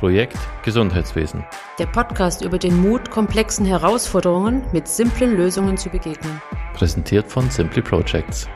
Projekt 0.00 0.38
Gesundheitswesen. 0.64 1.44
Der 1.78 1.84
Podcast 1.84 2.42
über 2.42 2.58
den 2.58 2.80
Mut, 2.80 3.10
komplexen 3.10 3.66
Herausforderungen 3.66 4.64
mit 4.72 4.88
simplen 4.88 5.36
Lösungen 5.36 5.76
zu 5.76 5.90
begegnen. 5.90 6.40
Präsentiert 6.72 7.30
von 7.30 7.50
Simply 7.50 7.82
Projects. 7.82 8.48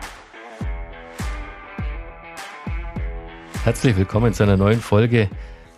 Herzlich 3.63 3.95
willkommen 3.95 4.33
zu 4.33 4.43
einer 4.43 4.57
neuen 4.57 4.81
Folge 4.81 5.29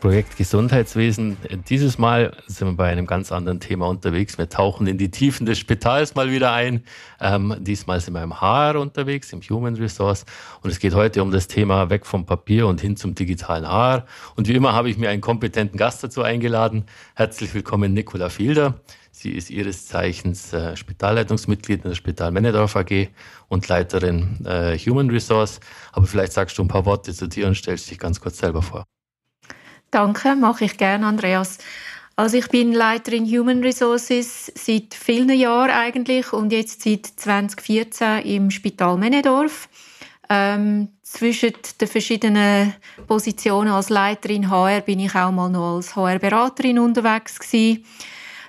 Projekt 0.01 0.37
Gesundheitswesen. 0.37 1.37
Dieses 1.69 1.99
Mal 1.99 2.37
sind 2.47 2.69
wir 2.69 2.75
bei 2.75 2.89
einem 2.89 3.07
ganz 3.07 3.33
anderen 3.33 3.61
Thema 3.61 3.89
unterwegs. 3.89 4.39
Wir 4.39 4.49
tauchen 4.49 4.87
in 4.87 4.99
die 4.99 5.11
Tiefen 5.11 5.47
des 5.47 5.59
Spitals 5.59 6.15
mal 6.15 6.31
wieder 6.31 6.53
ein. 6.53 6.85
Ähm, 7.21 7.57
diesmal 7.61 8.01
sind 8.01 8.15
wir 8.15 8.23
im 8.23 8.41
HR 8.41 8.81
unterwegs, 8.81 9.33
im 9.33 9.41
Human 9.41 9.75
Resource. 9.75 10.25
Und 10.63 10.71
es 10.71 10.79
geht 10.79 10.95
heute 10.95 11.23
um 11.23 11.31
das 11.31 11.49
Thema 11.49 11.91
weg 11.91 12.07
vom 12.07 12.27
Papier 12.27 12.67
und 12.67 12.81
hin 12.81 12.97
zum 12.97 13.15
digitalen 13.15 13.67
HR. 13.67 14.07
Und 14.37 14.49
wie 14.49 14.55
immer 14.55 14.75
habe 14.75 14.91
ich 14.91 14.99
mir 14.99 15.09
einen 15.11 15.23
kompetenten 15.23 15.79
Gast 15.79 16.05
dazu 16.05 16.23
eingeladen. 16.23 16.85
Herzlich 17.15 17.53
willkommen, 17.55 17.95
Nicola 17.95 18.29
Fielder. 18.29 18.75
Sie 19.11 19.31
ist 19.31 19.49
ihres 19.49 19.87
Zeichens 19.87 20.53
äh, 20.53 20.77
Spitalleitungsmitglied 20.77 21.85
in 21.85 21.91
der 21.91 21.97
Spital 21.97 22.33
Männedorf 22.33 22.77
AG 22.77 23.09
und 23.49 23.67
Leiterin 23.67 24.45
äh, 24.45 24.79
Human 24.79 25.09
Resource. 25.09 25.59
Aber 25.93 26.07
vielleicht 26.07 26.33
sagst 26.33 26.59
du 26.59 26.63
ein 26.63 26.69
paar 26.69 26.85
Worte 26.85 27.15
zu 27.15 27.27
dir 27.27 27.47
und 27.47 27.57
stellst 27.57 27.91
dich 27.91 27.99
ganz 27.99 28.21
kurz 28.21 28.39
selber 28.39 28.61
vor. 28.61 28.85
Danke, 29.91 30.37
mache 30.37 30.65
ich 30.65 30.77
gerne, 30.77 31.07
Andreas. 31.07 31.59
Also 32.17 32.39
ich 32.39 32.49
bin 32.49 32.73
Leiterin 32.73 33.27
Human 33.27 33.63
Resources 33.63 34.51
seit 34.55 34.95
vielen 34.95 35.31
Jahren 35.31 35.71
eigentlich 35.71 36.33
und 36.33 36.51
jetzt 36.51 36.83
seit 36.83 37.07
2014 37.07 38.23
im 38.23 38.51
Spital 38.51 38.97
Männedorf. 38.97 39.69
Ähm, 40.29 40.89
zwischen 41.03 41.53
den 41.81 41.89
verschiedenen 41.89 42.75
Positionen 43.07 43.71
als 43.71 43.91
Leiterin 43.91 44.51
HR 44.51 44.81
bin 44.81 45.01
ich 45.01 45.15
auch 45.15 45.31
mal 45.31 45.49
noch 45.49 45.77
als 45.77 45.95
HR-Beraterin 45.95 46.79
unterwegs 46.79 47.39
gewesen. 47.39 47.85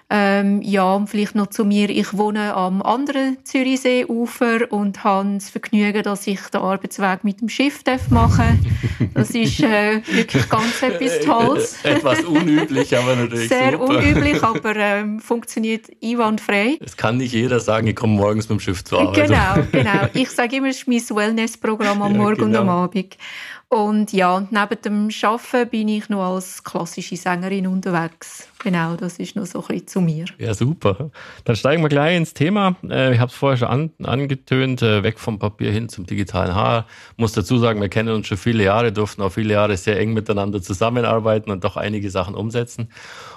Ähm, 0.09 0.61
ja, 0.61 0.95
und 0.95 1.09
vielleicht 1.09 1.35
noch 1.35 1.47
zu 1.47 1.65
mir. 1.65 1.89
Ich 1.89 2.17
wohne 2.17 2.53
am 2.53 2.81
anderen 2.81 3.37
Zürichseeufer 3.43 4.71
und 4.71 5.03
habe 5.03 5.33
das 5.33 5.49
Vergnügen, 5.49 6.01
dass 6.01 6.25
ich 6.27 6.39
den 6.47 6.61
Arbeitsweg 6.61 7.25
mit 7.25 7.41
dem 7.41 7.49
Schiff 7.49 7.83
machen 8.09 8.65
darf. 8.99 9.09
Das 9.13 9.31
ist 9.31 9.59
äh, 9.59 10.01
wirklich 10.07 10.47
ganz 10.47 10.81
etwas 10.81 11.19
Tolles. 11.19 11.83
Etwas 11.83 12.23
unüblich, 12.23 12.97
aber 12.97 13.17
natürlich 13.17 13.49
Sehr 13.49 13.73
super. 13.73 13.97
unüblich, 13.97 14.41
aber 14.41 14.75
ähm, 14.77 15.19
funktioniert 15.19 15.87
einwandfrei. 16.01 16.77
Es 16.79 16.95
kann 16.95 17.17
nicht 17.17 17.33
jeder 17.33 17.59
sagen, 17.59 17.87
ich 17.87 17.95
komme 17.95 18.13
morgens 18.15 18.47
mit 18.47 18.59
dem 18.59 18.61
Schiff 18.61 18.85
zur 18.85 19.01
Arbeit. 19.01 19.27
Genau, 19.27 19.55
genau. 19.71 20.07
Ich 20.13 20.29
sage 20.29 20.55
immer, 20.55 20.69
es 20.69 20.83
ist 20.83 20.87
mein 20.87 21.01
Wellness-Programm 21.17 22.01
am 22.01 22.13
Ja, 22.13 22.17
Morgen 22.17 22.43
und 22.43 22.51
genau. 22.51 22.61
am 22.61 22.69
Abend. 22.69 23.17
Und 23.69 24.13
ja, 24.13 24.47
neben 24.49 24.81
dem 24.81 25.09
Arbeiten 25.23 25.69
bin 25.69 25.89
ich 25.89 26.07
noch 26.07 26.35
als 26.35 26.63
klassische 26.63 27.17
Sängerin 27.17 27.67
unterwegs. 27.67 28.47
Genau, 28.63 28.95
das 28.95 29.19
ist 29.19 29.35
noch 29.35 29.45
so 29.45 29.59
ein 29.59 29.67
bisschen 29.67 29.87
zu 29.87 30.01
mir. 30.01 30.23
Ja, 30.37 30.53
super. 30.53 31.11
Dann 31.43 31.57
steigen 31.57 31.81
wir 31.81 31.89
gleich 31.89 32.15
ins 32.15 32.33
Thema. 32.33 32.77
Äh, 32.89 33.13
Ich 33.13 33.19
habe 33.19 33.29
es 33.29 33.35
vorher 33.35 33.57
schon 33.57 33.67
an, 33.67 33.91
angetönt, 34.03 34.81
äh, 34.81 35.03
weg 35.03 35.19
vom 35.19 35.37
Papier 35.37 35.73
hin 35.73 35.89
zum 35.89 36.05
digitalen 36.05 36.55
Haar. 36.55 36.87
Muss 37.17 37.33
dazu 37.33 37.57
sagen, 37.57 37.81
wir 37.81 37.89
kennen 37.89 38.15
uns 38.15 38.27
schon 38.27 38.37
viele 38.37 38.63
Jahre, 38.63 38.93
durften 38.93 39.21
auch 39.21 39.33
viele 39.33 39.53
Jahre 39.55 39.75
sehr 39.75 39.99
eng 39.99 40.13
miteinander 40.13 40.61
zusammenarbeiten 40.61 41.51
und 41.51 41.65
doch 41.65 41.75
einige 41.75 42.09
Sachen 42.09 42.35
umsetzen. 42.35 42.89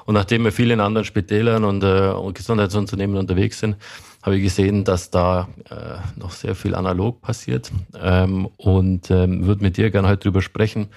Und 0.04 0.14
nachdem 0.14 0.44
wir 0.44 0.52
viel 0.52 0.70
in 0.70 0.78
anderen 0.78 1.04
Spitälern 1.04 1.64
und, 1.64 1.82
äh, 1.82 2.10
und 2.10 2.36
Gesundheitsunternehmen 2.36 3.16
unterwegs 3.16 3.58
sind, 3.58 3.76
habe 4.22 4.36
ich 4.36 4.42
gesehen, 4.42 4.84
dass 4.84 5.10
da 5.10 5.48
äh, 5.70 6.18
noch 6.18 6.32
sehr 6.32 6.54
viel 6.54 6.74
analog 6.74 7.22
passiert 7.22 7.72
ähm, 7.98 8.48
und 8.58 9.10
ähm, 9.10 9.46
würde 9.46 9.62
mit 9.62 9.78
dir 9.78 9.90
gerne 9.90 10.08
heute 10.08 10.24
drüber 10.24 10.42
sprechen, 10.42 10.88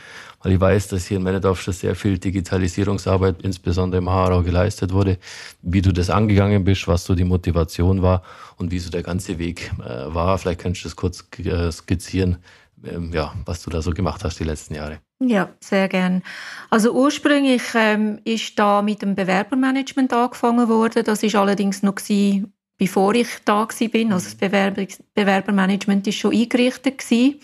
weil 0.41 0.53
ich 0.53 0.59
weiß, 0.59 0.89
dass 0.89 1.05
hier 1.05 1.17
in 1.17 1.23
Männedorf 1.23 1.61
schon 1.61 1.73
sehr 1.73 1.95
viel 1.95 2.17
Digitalisierungsarbeit, 2.17 3.41
insbesondere 3.41 4.01
im 4.01 4.09
HR 4.09 4.35
auch 4.35 4.43
geleistet 4.43 4.91
wurde, 4.91 5.17
wie 5.61 5.81
du 5.81 5.93
das 5.93 6.09
angegangen 6.09 6.65
bist, 6.65 6.87
was 6.87 7.05
so 7.05 7.15
die 7.15 7.23
Motivation 7.23 8.01
war 8.01 8.23
und 8.57 8.71
wie 8.71 8.79
so 8.79 8.89
der 8.89 9.03
ganze 9.03 9.39
Weg 9.39 9.71
äh, 9.79 10.13
war. 10.13 10.37
Vielleicht 10.37 10.59
könntest 10.59 10.83
du 10.83 10.89
das 10.89 10.95
kurz 10.97 11.25
äh, 11.39 11.71
skizzieren, 11.71 12.37
ähm, 12.83 13.13
ja, 13.13 13.33
was 13.45 13.63
du 13.63 13.69
da 13.69 13.81
so 13.81 13.91
gemacht 13.91 14.25
hast 14.25 14.39
die 14.39 14.43
letzten 14.43 14.75
Jahre. 14.75 14.99
Ja, 15.19 15.49
sehr 15.61 15.87
gern. 15.87 16.23
Also 16.69 16.91
ursprünglich 16.91 17.61
ähm, 17.75 18.19
ist 18.25 18.59
da 18.59 18.81
mit 18.81 19.01
dem 19.01 19.15
Bewerbermanagement 19.15 20.11
angefangen 20.11 20.67
worden. 20.67 21.05
Das 21.05 21.23
ist 21.23 21.35
allerdings 21.35 21.83
noch 21.83 21.95
bevor 22.83 23.15
ich 23.15 23.29
da 23.45 23.63
gsi 23.63 23.87
bin. 23.87 24.11
Also 24.11 24.25
das 24.25 24.35
Bewerber 24.35 24.85
Bewerbermanagement 25.15 26.05
ist 26.05 26.17
schon 26.17 26.33
eingerichtet 26.33 26.97
gewesen. 26.97 27.39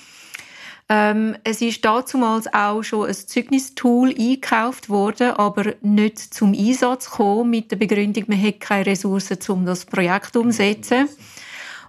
Ähm, 0.89 1.37
es 1.45 1.61
ist 1.61 1.85
damals 1.85 2.53
auch 2.53 2.83
schon 2.83 3.07
ein 3.07 3.13
Zeugnistool 3.13 4.09
eingekauft 4.09 4.89
worden, 4.89 5.31
aber 5.31 5.75
nicht 5.81 6.17
zum 6.33 6.53
Einsatz 6.53 7.09
gekommen 7.09 7.51
mit 7.51 7.71
der 7.71 7.77
Begründung, 7.77 8.25
man 8.27 8.37
hätte 8.37 8.59
keine 8.59 8.87
Ressourcen, 8.87 9.37
um 9.47 9.65
das 9.65 9.85
Projekt 9.85 10.35
umzusetzen. 10.35 11.07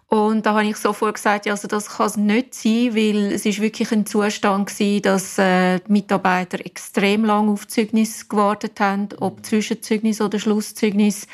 Und 0.07 0.47
da 0.47 0.55
habe 0.55 0.67
ich 0.67 0.77
sofort 0.77 1.15
gesagt, 1.15 1.47
ja, 1.47 1.53
also 1.53 1.67
das 1.67 1.89
kann 1.89 2.07
es 2.07 2.17
nicht 2.17 2.55
sein, 2.55 2.95
weil 2.95 3.33
es 3.33 3.47
ist 3.47 3.61
wirklich 3.61 3.91
ein 3.91 4.07
Zustand 4.07 4.69
gewesen, 4.69 5.03
dass 5.03 5.39
äh, 5.39 5.81
die 5.81 5.93
Mitarbeiter 5.93 6.65
extrem 6.65 7.25
lange 7.25 7.51
auf 7.51 7.67
Zeugnis 7.67 8.29
gewartet 8.29 8.79
haben, 8.79 9.09
ob 9.19 9.45
Zwischenzeugnis 9.45 10.21
oder 10.21 10.39
Schlusszeugnis. 10.39 11.27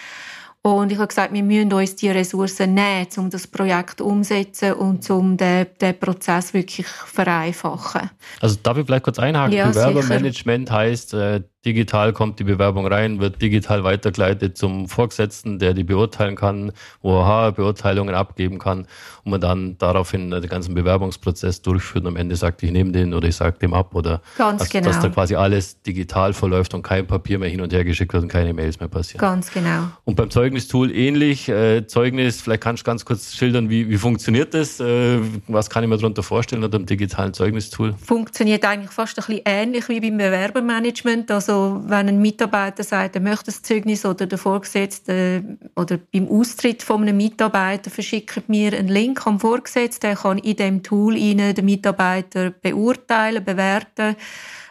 Und 0.67 0.91
ich 0.91 0.99
habe 0.99 1.07
gesagt, 1.07 1.33
wir 1.33 1.45
müssen 1.45 1.73
uns 1.73 1.95
die 1.95 2.09
Ressourcen 2.09 2.75
nehmen, 2.75 3.07
um 3.19 3.31
das 3.31 3.47
Projekt 3.47 4.01
umzusetzen 4.01 4.73
und 4.73 5.09
um 5.11 5.37
den, 5.37 5.67
den 5.81 5.97
Prozess 5.97 6.53
wirklich 6.55 6.89
vereinfachen. 6.89 8.11
Also 8.41 8.57
darf 8.61 8.77
ich 8.77 8.85
vielleicht 8.85 9.05
kurz 9.05 9.21
einhaken? 9.21 9.53
Ja, 9.53 9.69
Bewerbermanagement 9.69 10.69
heißt, 10.69 11.15
äh, 11.15 11.43
digital 11.65 12.13
kommt 12.13 12.39
die 12.39 12.45
Bewerbung 12.45 12.87
rein, 12.87 13.19
wird 13.19 13.43
digital 13.43 13.83
weitergeleitet 13.83 14.57
zum 14.57 14.89
Vorgesetzten, 14.89 15.59
der 15.59 15.75
die 15.75 15.85
beurteilen 15.85 16.37
kann, 16.37 16.73
wo 17.03 17.21
er 17.21 17.53
Beurteilungen 17.53 18.15
abgeben 18.15 18.59
kann 18.59 18.87
und 19.25 19.31
man 19.33 19.41
dann 19.41 19.77
daraufhin 19.79 20.31
den 20.31 20.49
ganzen 20.49 20.75
Bewerbungsprozess 20.75 21.63
durchführt 21.63 22.05
und 22.05 22.09
am 22.11 22.17
Ende 22.17 22.37
sagt, 22.37 22.63
ich 22.63 22.71
nehme 22.71 22.93
den 22.93 23.15
oder 23.15 23.27
ich 23.29 23.37
sage 23.37 23.59
dem 23.59 23.75
ab 23.75 23.95
oder 23.95 24.23
Ganz 24.39 24.61
dass, 24.61 24.71
genau. 24.71 24.89
dass 24.89 25.01
da 25.01 25.09
quasi 25.09 25.35
alles 25.35 25.83
digital 25.83 26.33
verläuft 26.33 26.75
und 26.75 26.83
kein 26.83 27.07
Papier 27.07 27.39
mehr 27.39 27.49
hin 27.49 27.61
und 27.61 27.73
her 27.73 27.85
geschickt 27.85 28.13
wird 28.13 28.23
und 28.23 28.29
keine 28.29 28.55
Mails 28.55 28.79
mehr 28.79 28.89
passieren. 28.89 29.21
Ganz 29.21 29.51
genau. 29.51 29.89
Und 30.05 30.15
beim 30.15 30.31
Zeugnistool 30.31 30.93
ähnlich. 30.93 31.49
Äh, 31.49 31.87
Zeugnis, 31.87 32.41
vielleicht 32.41 32.63
kannst 32.63 32.83
du 32.83 32.85
ganz 32.85 33.05
kurz 33.05 33.35
schildern, 33.35 33.69
wie, 33.71 33.89
wie 33.89 33.99
funktioniert 33.99 34.55
das? 34.55 34.79
Äh, 34.79 35.19
was 35.49 35.69
kann 35.69 35.83
ich 35.83 35.91
mir 35.91 35.97
darunter 35.97 36.23
vorstellen 36.23 36.63
unter 36.63 36.79
dem 36.79 36.87
digitalen 36.87 37.35
Zeugnistool? 37.35 37.95
funktioniert 38.01 38.65
eigentlich 38.65 38.91
fast 38.91 39.19
ein 39.19 39.25
bisschen 39.27 39.43
ähnlich 39.45 39.89
wie 39.89 40.01
beim 40.01 40.19
Bewerbermanagement. 40.19 41.31
Also 41.31 41.56
wenn 41.87 42.09
ein 42.09 42.21
Mitarbeiter 42.21 42.83
sagt, 42.83 43.15
er 43.17 43.21
möchte 43.21 43.47
das 43.47 43.63
Zeugnis 43.63 44.05
oder 44.05 44.27
der 44.27 44.39
Vorgesetzte 44.39 45.59
oder 45.77 45.99
beim 46.13 46.29
Austritt 46.29 46.83
von 46.83 47.03
einem 47.03 47.17
Mitarbeiter 47.17 47.91
verschickt 47.91 48.49
mir 48.49 48.73
einen 48.73 48.89
Link 48.89 49.27
am 49.27 49.41
Vorgesetzten, 49.41 50.09
der 50.09 50.17
kann 50.17 50.39
in 50.39 50.57
dem 50.57 50.83
Tool 50.83 51.15
den 51.15 51.65
Mitarbeiter 51.65 52.51
beurteilen, 52.51 53.45
bewerten. 53.45 54.17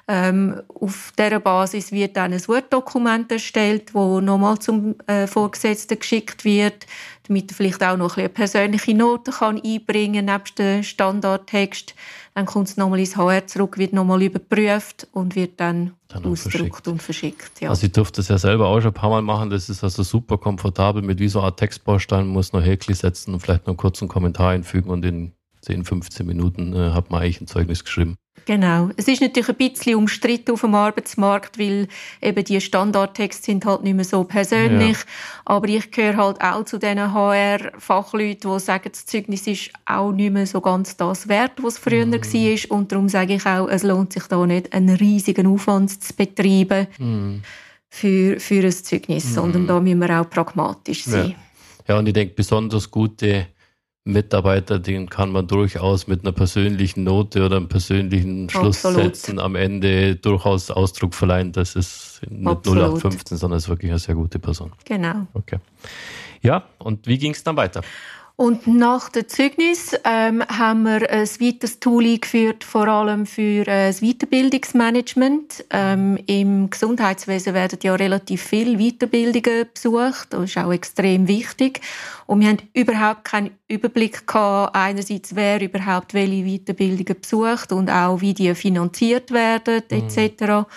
Ähm, 0.08 0.62
auf 0.68 1.14
dieser 1.18 1.40
Basis 1.40 1.92
wird 1.92 2.16
dann 2.16 2.32
ein 2.32 2.48
Word-Dokument 2.48 3.32
erstellt, 3.32 3.96
wo 3.96 4.22
nochmal 4.22 4.60
zum 4.60 4.96
äh, 5.08 5.26
Vorgesetzten 5.26 5.98
geschickt 5.98 6.46
wird, 6.46 6.86
damit 7.28 7.52
er 7.52 7.56
vielleicht 7.56 7.84
auch 7.84 7.98
noch 7.98 8.18
ein 8.18 8.30
bisschen 8.30 8.34
persönliche 8.34 8.94
Note 8.94 9.32
kann 9.32 9.60
einbringen 9.60 10.26
nebst 10.26 10.60
dem 10.60 10.84
Standardtext. 10.84 11.96
Dann 12.36 12.46
kommt 12.46 12.68
es 12.68 12.76
nochmal 12.76 13.00
ins 13.00 13.16
HR 13.16 13.48
zurück, 13.48 13.78
wird 13.78 13.94
nochmal 13.94 14.22
überprüft 14.22 15.08
und 15.14 15.38
wird 15.38 15.58
dann, 15.62 15.94
Dann 16.10 16.26
ausgedruckt 16.26 16.86
und 16.90 17.02
verschickt. 17.02 17.62
Ja. 17.62 17.70
Also 17.70 17.86
ich 17.86 17.94
durfte 17.94 18.18
das 18.18 18.28
ja 18.28 18.38
selber 18.38 18.68
auch 18.68 18.82
schon 18.82 18.92
ein 18.92 18.94
paar 18.94 19.10
Mal 19.10 19.22
machen. 19.22 19.50
Das 19.50 19.70
ist 19.70 19.86
also 19.86 20.04
super 20.04 20.38
komfortabel 20.38 21.02
mit 21.02 21.20
wie 21.20 21.30
so 21.30 21.40
eine 21.40 21.46
Art 21.46 21.60
Textbaustein. 21.60 22.26
Man 22.26 22.34
muss 22.34 22.52
noch 22.52 22.62
Häkchen 22.62 22.94
setzen 22.94 23.34
und 23.34 23.40
vielleicht 23.40 23.62
noch 23.62 23.70
einen 23.70 23.78
kurzen 23.78 24.10
Kommentar 24.10 24.50
einfügen 24.50 24.90
und 24.90 25.06
in 25.06 25.32
10, 25.62 25.86
15 25.86 26.26
Minuten 26.26 26.74
äh, 26.74 26.92
hat 26.92 27.10
man 27.10 27.22
eigentlich 27.22 27.40
ein 27.40 27.48
Zeugnis 27.48 27.86
geschrieben. 27.86 28.18
Genau. 28.46 28.90
Es 28.96 29.08
ist 29.08 29.22
natürlich 29.22 29.50
ein 29.50 29.56
bisschen 29.56 29.96
umstritten 29.96 30.52
auf 30.52 30.62
dem 30.62 30.76
Arbeitsmarkt, 30.76 31.58
weil 31.58 31.88
eben 32.22 32.44
die 32.44 32.62
Standardtexte 32.62 33.44
sind 33.44 33.66
halt 33.66 33.84
nicht 33.84 33.96
mehr 33.96 34.06
so 34.06 34.24
persönlich. 34.24 34.98
Aber 35.46 35.68
ich 35.68 35.90
gehöre 35.90 36.18
halt 36.18 36.42
auch 36.42 36.64
zu 36.66 36.78
diesen 36.78 37.14
HR-Fachleuten, 37.14 38.52
die 38.52 38.60
sagen, 38.60 38.90
das 38.92 39.06
Zeugnis 39.06 39.48
ist 39.48 39.72
auch 39.86 40.12
nicht 40.12 40.32
mehr 40.32 40.46
so 40.46 40.62
ganz 40.62 40.96
das 40.96 41.28
wert, 41.28 41.54
was 41.64 41.76
es 41.76 41.80
früher 41.80 42.06
war. 42.12 42.78
Und 42.78 42.92
darum 42.92 43.10
sage 43.10 43.36
ich 43.36 43.46
auch, 43.46 43.68
es 43.68 43.84
lohnt 43.84 44.14
sich 44.14 44.24
da 44.28 44.46
nicht, 44.46 44.74
einen 44.74 44.96
riesigen 44.96 45.48
Aufwand 45.48 46.04
zu 46.04 46.14
betreiben 46.14 47.42
für, 47.90 48.40
für 48.40 48.64
ein 48.64 48.72
Zeugnis, 48.72 49.34
sondern 49.34 49.66
da 49.66 49.80
müssen 49.80 50.00
wir 50.00 50.22
auch 50.22 50.30
pragmatisch 50.30 51.06
sein. 51.06 51.36
Ja, 51.88 52.00
und 52.00 52.08
ich 52.08 52.14
denke, 52.14 52.34
besonders 52.36 52.90
gute 52.90 53.48
Mitarbeiter, 54.08 54.78
den 54.78 55.10
kann 55.10 55.32
man 55.32 55.48
durchaus 55.48 56.06
mit 56.06 56.22
einer 56.22 56.32
persönlichen 56.32 57.04
Note 57.04 57.44
oder 57.44 57.58
einem 57.58 57.68
persönlichen 57.68 58.44
Absolut. 58.44 58.76
Schlusssätzen 58.76 59.40
am 59.40 59.56
Ende 59.56 60.16
durchaus 60.16 60.70
Ausdruck 60.70 61.16
verleihen. 61.16 61.52
Das 61.52 61.76
ist 61.76 62.22
nicht 62.30 62.48
Absolut. 62.48 62.84
0815, 62.84 63.38
sondern 63.38 63.58
ist 63.58 63.68
wirklich 63.68 63.90
eine 63.90 64.00
sehr 64.00 64.14
gute 64.14 64.38
Person. 64.38 64.72
Genau. 64.86 65.26
Okay. 65.34 65.58
Ja, 66.44 66.64
und 66.78 67.08
wie 67.08 67.18
ging 67.18 67.32
es 67.32 67.44
dann 67.44 67.58
weiter? 67.58 67.82
Und 68.38 68.68
nach 68.68 69.08
dem 69.08 69.30
Zeugnis 69.30 69.96
ähm, 70.04 70.44
haben 70.50 70.84
wir 70.84 71.10
ein 71.10 71.26
weiteres 71.40 71.80
Tool 71.80 72.06
eingeführt, 72.06 72.66
vor 72.66 72.86
allem 72.86 73.26
für 73.26 73.66
äh, 73.66 73.88
das 73.88 74.02
Weiterbildungsmanagement. 74.02 75.64
Ähm, 75.70 76.20
Im 76.28 76.70
Gesundheitswesen 76.70 77.54
werden 77.54 77.80
ja 77.82 77.96
relativ 77.96 78.44
viele 78.44 78.78
Weiterbildungen 78.78 79.68
besucht. 79.74 80.34
Das 80.34 80.44
ist 80.44 80.58
auch 80.58 80.74
extrem 80.74 81.30
wichtig. 81.30 81.80
Und 82.26 82.42
wir 82.42 82.50
haben 82.50 82.58
überhaupt 82.74 83.24
keinen 83.24 83.52
Überblick 83.70 84.28
gehabt, 84.28 84.76
einerseits, 84.76 85.34
wer 85.34 85.62
überhaupt 85.62 86.14
welche 86.14 86.44
Weiterbildungen 86.44 87.22
besucht 87.22 87.72
und 87.72 87.90
auch, 87.90 88.20
wie 88.20 88.34
die 88.34 88.54
finanziert 88.54 89.32
werden, 89.32 89.82
etc. 89.90 90.68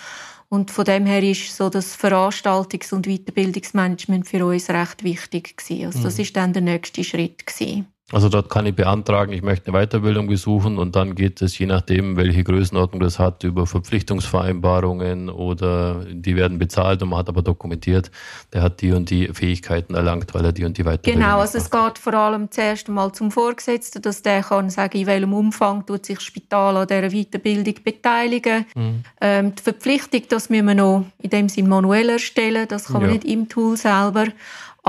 Und 0.49 0.71
von 0.71 0.83
dem 0.83 1.05
her 1.05 1.21
ist 1.21 1.55
so 1.55 1.69
das 1.69 1.95
Veranstaltungs- 1.95 2.91
und 2.91 3.05
Weiterbildungsmanagement 3.07 4.27
für 4.27 4.43
uns 4.45 4.69
recht 4.69 5.03
wichtig 5.03 5.57
gewesen. 5.57 5.85
Also 5.85 6.03
das 6.03 6.15
mhm. 6.15 6.21
ist 6.21 6.35
dann 6.35 6.53
der 6.53 6.63
nächste 6.63 7.03
Schritt 7.03 7.45
gewesen. 7.45 7.85
Also 8.11 8.27
dort 8.27 8.49
kann 8.49 8.65
ich 8.65 8.73
beantragen, 8.73 9.33
ich 9.33 9.43
möchte 9.43 9.71
eine 9.71 9.85
Weiterbildung 9.85 10.27
besuchen 10.27 10.79
und 10.79 10.95
dann 10.95 11.13
geht 11.13 11.43
es, 11.43 11.57
je 11.59 11.67
nachdem, 11.67 12.17
welche 12.17 12.43
Größenordnung 12.43 13.01
das 13.01 13.19
hat, 13.19 13.43
über 13.43 13.67
Verpflichtungsvereinbarungen 13.67 15.29
oder 15.29 16.05
die 16.09 16.35
werden 16.35 16.57
bezahlt 16.57 17.03
und 17.03 17.09
man 17.09 17.19
hat 17.19 17.29
aber 17.29 17.43
dokumentiert, 17.43 18.09
der 18.51 18.63
hat 18.63 18.81
die 18.81 18.93
und 18.93 19.11
die 19.11 19.27
Fähigkeiten 19.27 19.93
erlangt, 19.93 20.33
weil 20.33 20.43
er 20.43 20.51
die 20.51 20.65
und 20.65 20.77
die 20.79 20.83
Weiterbildung 20.83 21.21
Genau, 21.21 21.39
also 21.39 21.59
es 21.59 21.69
geht 21.69 21.99
vor 21.99 22.13
allem 22.15 22.49
zuerst 22.49 22.87
einmal 22.87 23.11
zum 23.11 23.29
Vorgesetzten, 23.29 24.01
dass 24.01 24.23
der 24.23 24.41
kann 24.41 24.71
sagen, 24.71 24.97
in 24.97 25.05
welchem 25.05 25.33
Umfang 25.33 25.85
tut 25.85 26.07
sich 26.07 26.15
das 26.15 26.23
Spital 26.23 26.77
an 26.77 26.87
dieser 26.87 27.09
Weiterbildung 27.11 27.75
beteiligen. 27.83 28.65
Mhm. 28.73 29.03
Ähm, 29.21 29.53
die 29.55 29.61
Verpflichtung, 29.61 30.23
das 30.29 30.49
müssen 30.49 30.65
wir 30.65 30.75
noch 30.75 31.05
in 31.21 31.29
dem 31.29 31.47
Sinne 31.47 31.69
manuell 31.69 32.09
erstellen, 32.09 32.67
das 32.67 32.85
kann 32.85 33.01
man 33.01 33.11
ja. 33.11 33.17
nicht 33.17 33.25
im 33.25 33.47
Tool 33.47 33.77
selber. 33.77 34.25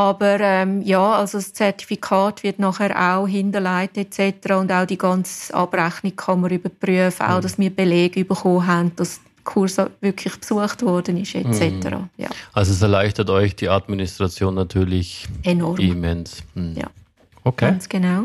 Aber 0.00 0.41
ähm, 0.41 0.81
ja, 0.81 1.12
also 1.12 1.37
das 1.37 1.52
Zertifikat 1.52 2.43
wird 2.43 2.58
nachher 2.58 2.97
auch 2.99 3.29
hinterlegt 3.29 3.99
etc. 3.99 4.55
Und 4.55 4.73
auch 4.73 4.87
die 4.87 4.97
ganze 4.97 5.52
Abrechnung 5.52 6.17
kann 6.17 6.41
man 6.41 6.50
überprüfen, 6.50 7.26
auch 7.26 7.37
mhm. 7.37 7.43
dass 7.43 7.58
wir 7.58 7.69
Belege 7.69 8.25
bekommen 8.25 8.67
haben, 8.67 8.97
dass 8.97 9.20
der 9.23 9.44
Kurs 9.44 9.76
wirklich 10.00 10.35
besucht 10.37 10.81
worden 10.81 11.19
ist 11.19 11.35
etc. 11.35 11.91
Mhm. 11.91 12.08
Ja. 12.17 12.31
Also 12.55 12.73
es 12.73 12.81
erleichtert 12.81 13.29
euch 13.29 13.55
die 13.56 13.69
Administration 13.69 14.55
natürlich 14.55 15.29
enorm 15.43 15.76
immens. 15.76 16.44
Mhm. 16.55 16.76
Ja, 16.79 16.87
okay. 17.44 17.67
ganz 17.67 17.87
genau. 17.87 18.25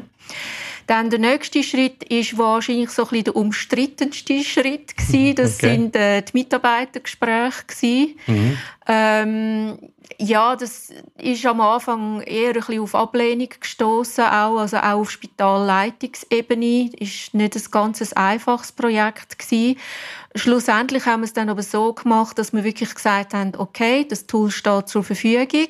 Dann 0.88 1.10
der 1.10 1.19
nächste 1.19 1.62
Schritt 1.62 2.04
ist 2.06 2.38
wahrscheinlich 2.38 2.92
so 2.92 3.04
ein 3.04 3.10
bisschen 3.10 3.24
der 3.25 3.36
umstrittenste 3.36 4.44
Schritt 4.44 4.95
gewesen. 4.95 5.36
Das 5.36 5.56
okay. 5.56 5.75
sind 5.75 5.95
äh, 5.95 6.21
die 6.21 6.31
Mitarbeitergespräche 6.38 8.16
Mhm. 8.28 8.57
Ähm, 8.88 9.78
ja, 10.18 10.56
das 10.56 10.90
ist 11.18 11.46
am 11.46 11.62
Anfang 11.62 12.22
eher 12.22 12.50
ein 12.50 12.54
bisschen 12.54 12.80
auf 12.80 12.96
Ablehnung 12.96 13.50
gestoßen, 13.60 14.24
auch 14.24 14.57
also 14.57 14.78
auch 14.78 15.00
auf 15.02 15.12
Spitalleitungsebene 15.12 16.92
ist 16.98 17.34
nicht 17.34 17.56
ein 17.56 17.72
ganz 17.72 18.13
einfaches 18.13 18.72
Projekt 18.72 19.40
gewesen. 19.40 19.78
Schlussendlich 20.36 21.06
haben 21.06 21.22
wir 21.22 21.25
es 21.25 21.34
dann 21.34 21.50
aber 21.50 21.63
so 21.63 21.94
gemacht, 21.94 22.38
dass 22.38 22.52
wir 22.52 22.63
wirklich 22.63 22.94
gesagt 22.94 23.34
haben, 23.34 23.54
okay, 23.57 24.06
das 24.07 24.28
Tool 24.28 24.52
steht 24.52 24.90
zur 24.90 25.04
Verfügung, 25.04 25.69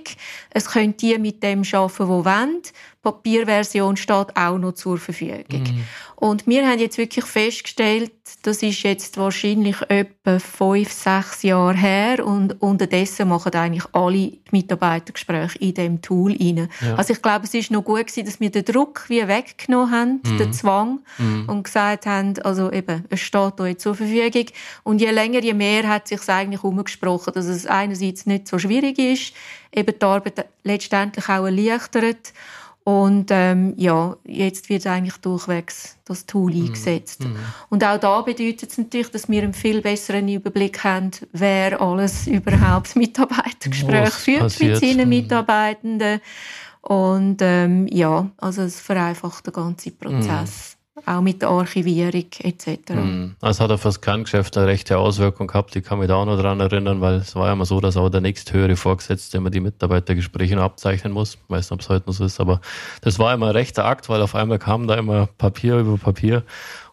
es 0.49 0.65
können 0.67 0.97
die 0.97 1.17
mit 1.19 1.43
dem 1.43 1.63
arbeiten, 1.71 1.93
die 1.99 2.07
wollen. 2.07 2.61
Papierversion 3.03 3.95
steht 3.97 4.35
auch 4.35 4.57
noch 4.57 4.73
zur 4.73 4.97
Verfügung. 4.97 5.61
Mhm. 5.61 5.83
Und 6.15 6.47
wir 6.47 6.67
haben 6.67 6.79
jetzt 6.79 6.97
wirklich 6.97 7.25
festgestellt, 7.25 8.11
das 8.41 8.63
ist 8.63 8.81
jetzt 8.81 9.17
wahrscheinlich 9.17 9.77
etwa 9.87 10.39
fünf, 10.39 10.91
sechs 10.91 11.43
Jahre 11.43 11.75
her 11.75 12.25
und 12.25 12.59
unterdessen 12.61 13.29
machen 13.29 13.53
eigentlich 13.53 13.85
alle 13.91 14.33
Mitarbeitergespräche 14.51 15.59
in 15.59 15.73
dem 15.75 16.01
Tool 16.01 16.31
rein. 16.31 16.69
Ja. 16.81 16.95
Also 16.95 17.13
ich 17.13 17.21
glaube, 17.21 17.45
es 17.45 17.53
ist 17.53 17.69
noch 17.69 17.83
gut 17.83 18.07
gewesen, 18.07 18.25
dass 18.25 18.39
wir 18.39 18.49
den 18.49 18.65
Druck 18.65 19.05
wie 19.09 19.27
weggenommen 19.27 19.91
haben, 19.91 20.21
mhm. 20.25 20.37
den 20.37 20.53
Zwang 20.53 20.99
mhm. 21.19 21.47
und 21.47 21.63
gesagt 21.63 22.07
haben, 22.07 22.33
also 22.43 22.71
eben, 22.71 23.05
es 23.09 23.19
steht 23.19 23.59
euch 23.59 23.77
zur 23.77 23.93
Verfügung. 23.93 24.45
Und 24.83 25.01
je 25.01 25.11
länger, 25.11 25.41
je 25.41 25.53
mehr 25.53 25.87
hat 25.87 26.07
sich 26.07 26.27
eigentlich 26.27 26.63
umgesprochen, 26.63 27.33
dass 27.33 27.45
es 27.45 27.67
einerseits 27.67 28.25
nicht 28.25 28.47
so 28.47 28.57
schwierig 28.57 28.97
ist, 28.97 29.33
eben 29.71 29.93
die 29.99 30.05
Arbeit 30.05 30.45
letztendlich 30.63 31.29
auch 31.29 31.45
erleichtert 31.45 32.33
und 32.85 33.31
ähm, 33.31 33.73
ja, 33.77 34.15
jetzt 34.25 34.69
wird 34.69 34.85
eigentlich 34.85 35.17
durchwegs 35.17 35.97
das 36.05 36.27
Tool 36.27 36.53
mhm. 36.53 36.65
eingesetzt. 36.65 37.21
Mhm. 37.21 37.35
Und 37.69 37.83
auch 37.83 37.99
da 37.99 38.21
bedeutet 38.21 38.69
es 38.69 38.77
natürlich, 38.77 39.09
dass 39.09 39.27
wir 39.27 39.41
einen 39.41 39.55
viel 39.55 39.81
besseren 39.81 40.27
Überblick 40.27 40.83
haben, 40.83 41.09
wer 41.31 41.81
alles 41.81 42.27
überhaupt 42.27 42.95
Mitarbeitergespräche 42.95 44.11
führt 44.11 44.39
passiert. 44.41 44.71
mit 44.73 44.79
seinen 44.79 45.05
mhm. 45.05 45.09
Mitarbeitenden. 45.09 46.21
Und 46.81 47.37
ähm, 47.41 47.87
ja, 47.87 48.29
also 48.37 48.61
es 48.61 48.79
vereinfacht 48.79 49.47
den 49.47 49.53
ganzen 49.53 49.97
Prozess. 49.97 50.73
Mhm 50.73 50.74
auch 51.05 51.21
mit 51.21 51.41
der 51.41 51.49
Archivierung 51.49 52.25
etc. 52.39 52.67
Mhm. 52.93 53.35
Also 53.41 53.63
hat 53.65 53.71
auf 53.71 53.83
das 53.83 53.99
Kerngeschäft 53.99 54.57
eine 54.57 54.67
rechte 54.67 54.97
Auswirkung 54.97 55.47
gehabt. 55.47 55.75
Ich 55.75 55.83
kann 55.83 55.99
mich 55.99 56.07
da 56.07 56.15
auch 56.15 56.25
noch 56.25 56.37
daran 56.37 56.61
erinnern, 56.61 57.01
weil 57.01 57.15
es 57.15 57.35
war 57.35 57.47
ja 57.47 57.53
immer 57.53 57.65
so, 57.65 57.81
dass 57.81 57.97
auch 57.97 58.09
der 58.09 58.21
nächsthöhere 58.21 58.77
Vorgesetzte 58.77 59.37
immer 59.37 59.49
die 59.49 59.59
Mitarbeitergespräche 59.59 60.59
abzeichnen 60.59 61.11
muss. 61.11 61.35
Ich 61.35 61.39
weiß 61.49 61.65
nicht, 61.65 61.71
ob 61.73 61.81
es 61.81 61.89
heute 61.89 62.07
noch 62.07 62.13
so 62.13 62.23
ist, 62.23 62.39
aber 62.39 62.61
das 63.01 63.19
war 63.19 63.33
immer 63.33 63.47
ein 63.47 63.51
rechter 63.51 63.85
Akt, 63.85 64.07
weil 64.07 64.21
auf 64.21 64.35
einmal 64.35 64.57
kam 64.57 64.87
da 64.87 64.95
immer 64.95 65.27
Papier 65.37 65.79
über 65.79 65.97
Papier 65.97 66.43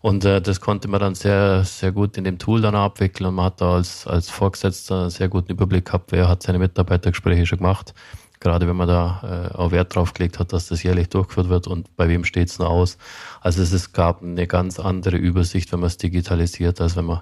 und 0.01 0.25
äh, 0.25 0.43
das 0.43 0.61
konnte 0.61 0.89
man 0.89 1.01
dann 1.01 1.15
sehr, 1.15 1.63
sehr 1.65 1.93
gut 1.93 2.17
in 2.17 2.25
dem 2.25 2.39
Tool 2.39 2.61
dann 2.61 2.75
abwickeln 2.75 3.29
und 3.29 3.37
man 3.37 3.47
hat 3.47 3.61
da 3.61 3.77
als, 3.77 4.07
als 4.07 4.29
Vorgesetzter 4.29 5.03
einen 5.03 5.11
sehr 5.11 5.29
guten 5.29 5.53
Überblick 5.53 5.87
gehabt, 5.87 6.11
wer 6.11 6.29
hat 6.29 6.43
seine 6.43 6.59
Mitarbeitergespräche 6.59 7.47
schon 7.47 7.59
gemacht 7.59 7.95
gerade 8.43 8.67
wenn 8.67 8.77
man 8.77 8.89
da 8.89 9.50
äh, 9.53 9.55
auch 9.55 9.71
Wert 9.71 9.94
drauf 9.94 10.12
gelegt 10.12 10.39
hat, 10.39 10.53
dass 10.53 10.67
das 10.67 10.83
jährlich 10.83 11.09
durchgeführt 11.09 11.49
wird 11.49 11.67
und 11.69 11.97
bei 11.97 12.09
wem 12.09 12.25
steht 12.25 12.49
es 12.49 12.59
noch 12.59 12.71
aus. 12.71 12.99
Also 13.41 13.62
es, 13.62 13.73
es 13.73 13.93
gab 13.93 14.23
eine 14.23 14.47
ganz 14.47 14.81
andere 14.81 15.17
Übersicht, 15.17 15.73
wenn 15.73 15.81
man 15.81 15.87
es 15.87 15.97
digitalisiert, 15.97 16.81
als 16.81 16.97
wenn 16.97 17.05
man 17.05 17.21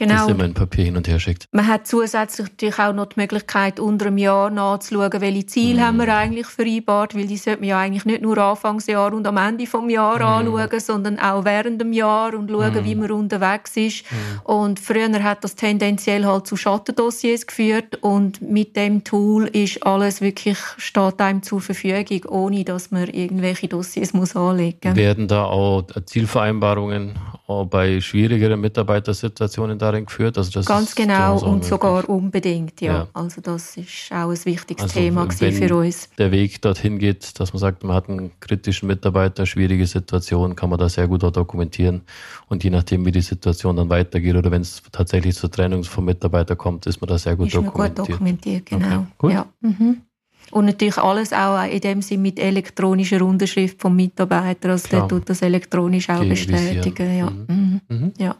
genau. 0.00 0.26
das 0.26 0.34
immer 0.34 0.44
in 0.44 0.54
Papier 0.54 0.84
hin 0.84 0.96
und 0.96 1.06
her 1.08 1.20
schickt. 1.20 1.46
Man 1.52 1.66
hat 1.66 1.86
zusätzlich 1.86 2.48
natürlich 2.48 2.78
auch 2.78 2.92
noch 2.92 3.06
die 3.06 3.20
Möglichkeit, 3.20 3.78
unter 3.78 4.06
einem 4.06 4.18
Jahr 4.18 4.50
nachzuschauen, 4.50 5.20
welche 5.20 5.46
Ziele 5.46 5.80
mm. 5.80 5.84
haben 5.84 5.96
wir 5.98 6.14
eigentlich 6.14 6.46
vereinbart, 6.46 7.14
weil 7.14 7.26
die 7.26 7.36
sollte 7.36 7.60
man 7.60 7.68
ja 7.68 7.78
eigentlich 7.78 8.04
nicht 8.04 8.22
nur 8.22 8.38
Anfangsjahr 8.38 9.12
und 9.12 9.26
am 9.26 9.36
Ende 9.36 9.66
vom 9.66 9.90
Jahr 9.90 10.18
mm. 10.18 10.22
anschauen, 10.22 10.80
sondern 10.80 11.18
auch 11.18 11.44
während 11.44 11.80
dem 11.80 11.92
Jahr 11.92 12.34
und 12.34 12.50
schauen, 12.50 12.74
mm. 12.74 12.84
wie 12.84 12.94
man 12.94 13.10
unterwegs 13.10 13.76
ist. 13.76 14.04
Mm. 14.10 14.50
Und 14.50 14.80
früher 14.80 15.10
hat 15.22 15.44
das 15.44 15.54
tendenziell 15.54 16.24
halt 16.24 16.46
zu 16.46 16.56
Schattendossiers 16.56 17.46
geführt 17.46 17.96
und 18.00 18.40
mit 18.42 18.76
dem 18.76 19.04
Tool 19.04 19.46
ist 19.46 19.84
alles 19.84 20.20
wirklich, 20.20 20.58
steht 20.78 21.20
einem 21.20 21.42
zur 21.42 21.60
Verfügung, 21.60 22.24
ohne 22.28 22.64
dass 22.64 22.90
man 22.90 23.08
irgendwelche 23.08 23.68
Dossiers 23.68 24.12
muss 24.12 24.34
anlegen 24.34 24.78
muss. 24.90 24.96
Werden 24.96 25.28
da 25.28 25.44
auch 25.44 25.84
Zielvereinbarungen 26.06 27.14
auch 27.50 27.66
bei 27.66 28.00
schwierigeren 28.00 28.60
Mitarbeitersituationen 28.60 29.78
darin 29.90 30.06
geführt? 30.06 30.38
Also 30.38 30.50
das 30.50 30.66
Ganz 30.66 30.94
genau 30.94 31.38
und 31.40 31.64
sogar 31.64 32.08
unbedingt, 32.08 32.80
ja. 32.80 32.92
ja. 32.92 33.08
Also 33.12 33.40
das 33.40 33.76
ist 33.76 34.10
auch 34.10 34.30
ein 34.30 34.44
wichtiges 34.44 34.84
also 34.84 35.00
Thema 35.00 35.30
für 35.30 35.76
uns. 35.76 36.08
der 36.18 36.30
Weg 36.30 36.60
dorthin 36.62 36.98
geht, 36.98 37.38
dass 37.38 37.52
man 37.52 37.60
sagt, 37.60 37.84
man 37.84 37.96
hat 37.96 38.08
einen 38.08 38.30
kritischen 38.40 38.86
Mitarbeiter, 38.86 39.46
schwierige 39.46 39.86
Situation, 39.86 40.56
kann 40.56 40.70
man 40.70 40.78
das 40.78 40.94
sehr 40.94 41.08
gut 41.08 41.24
auch 41.24 41.30
dokumentieren. 41.30 42.02
Und 42.48 42.64
je 42.64 42.70
nachdem, 42.70 43.04
wie 43.04 43.12
die 43.12 43.20
Situation 43.20 43.76
dann 43.76 43.88
weitergeht 43.88 44.36
oder 44.36 44.50
wenn 44.50 44.62
es 44.62 44.82
tatsächlich 44.92 45.36
zur 45.36 45.50
Trennung 45.50 45.84
vom 45.84 46.04
Mitarbeiter 46.04 46.56
kommt, 46.56 46.86
ist 46.86 47.00
man 47.00 47.08
da 47.08 47.18
sehr 47.18 47.36
gut 47.36 47.48
ist 47.48 47.56
dokumentiert. 47.56 47.96
Gut 47.96 48.08
dokumentiert, 48.08 48.66
genau. 48.66 48.86
Okay, 48.86 49.06
gut. 49.18 49.32
Ja. 49.32 49.46
Mhm. 49.60 50.02
Und 50.50 50.64
natürlich 50.64 50.98
alles 50.98 51.32
auch 51.32 51.62
in 51.64 51.80
dem 51.80 52.02
Sinne 52.02 52.22
mit 52.22 52.40
elektronischer 52.40 53.24
Unterschrift 53.24 53.80
vom 53.80 53.94
Mitarbeiter. 53.94 54.70
Also 54.70 54.88
Klar. 54.88 55.02
der 55.02 55.08
tut 55.08 55.28
das 55.28 55.42
elektronisch 55.42 56.08
auch 56.10 56.24
bestätigen. 56.24 57.18
Ja. 57.18 57.30
Mhm. 57.30 57.80
Mhm. 57.88 57.96
Mhm. 57.96 58.12
ja. 58.18 58.36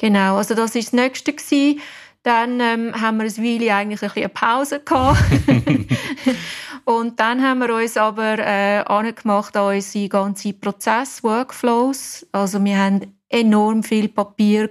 Genau, 0.00 0.38
also 0.38 0.54
das 0.54 0.74
war 0.74 0.80
das 0.80 0.92
Nächste. 0.94 1.34
Gewesen. 1.34 1.80
Dann 2.22 2.58
ähm, 2.60 2.92
haben 2.98 3.18
wir 3.18 3.24
ein 3.24 3.36
Weile 3.36 3.74
eigentlich 3.74 4.02
ein 4.02 4.10
eine 4.14 4.28
Pause 4.30 4.80
gehabt. 4.80 5.22
und 6.84 7.20
dann 7.20 7.42
haben 7.42 7.60
wir 7.60 7.74
uns 7.74 7.96
aber 7.96 8.38
äh, 8.38 8.78
angemacht 8.86 9.56
an 9.56 9.74
unsere 9.74 10.08
ganzen 10.08 10.58
Prozess-Workflows. 10.58 12.26
Also 12.32 12.62
wir 12.64 12.78
haben 12.78 13.14
enorm 13.30 13.82
viel 13.82 14.08
Papier 14.08 14.68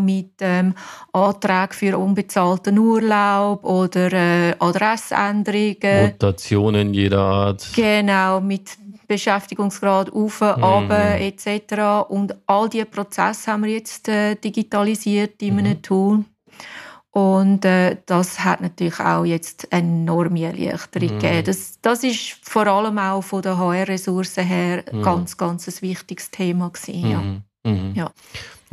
mit 0.00 0.32
ähm, 0.40 0.74
Anträgen 1.12 1.72
für 1.72 1.98
unbezahlten 1.98 2.78
Urlaub 2.78 3.64
oder 3.64 4.12
äh, 4.12 4.54
Adressänderungen. 4.58 6.12
Mutationen 6.12 6.92
jeder 6.92 7.20
Art. 7.20 7.68
Genau, 7.74 8.40
mit 8.40 8.70
Beschäftigungsgrad 9.14 10.12
auf, 10.12 10.40
mhm. 10.40 10.62
runter, 10.62 11.20
etc. 11.20 12.08
Und 12.08 12.34
all 12.46 12.68
diese 12.68 12.86
Prozesse 12.86 13.52
haben 13.52 13.64
wir 13.64 13.72
jetzt 13.72 14.08
äh, 14.08 14.34
digitalisiert 14.36 15.42
in 15.42 15.54
mhm. 15.54 15.58
einem 15.58 15.82
Tool. 15.82 16.24
Und 17.10 17.66
äh, 17.66 17.98
das 18.06 18.42
hat 18.42 18.62
natürlich 18.62 18.98
auch 18.98 19.24
jetzt 19.24 19.70
enorme 19.70 20.44
Erleichterung 20.44 21.16
mhm. 21.16 21.20
gegeben. 21.20 21.44
Das, 21.44 21.78
das 21.82 22.04
ist 22.04 22.38
vor 22.42 22.66
allem 22.66 22.98
auch 22.98 23.20
von 23.20 23.42
der 23.42 23.58
HR-Ressourcen 23.58 24.44
her 24.44 24.82
mhm. 24.90 25.02
ganz, 25.02 25.36
ganz 25.36 25.68
ein 25.68 25.82
wichtiges 25.82 26.30
Thema 26.30 26.70
gewesen, 26.70 27.10
ja. 27.10 27.18
Mhm. 27.18 27.42
Mhm. 27.64 27.94
Ja. 27.94 28.10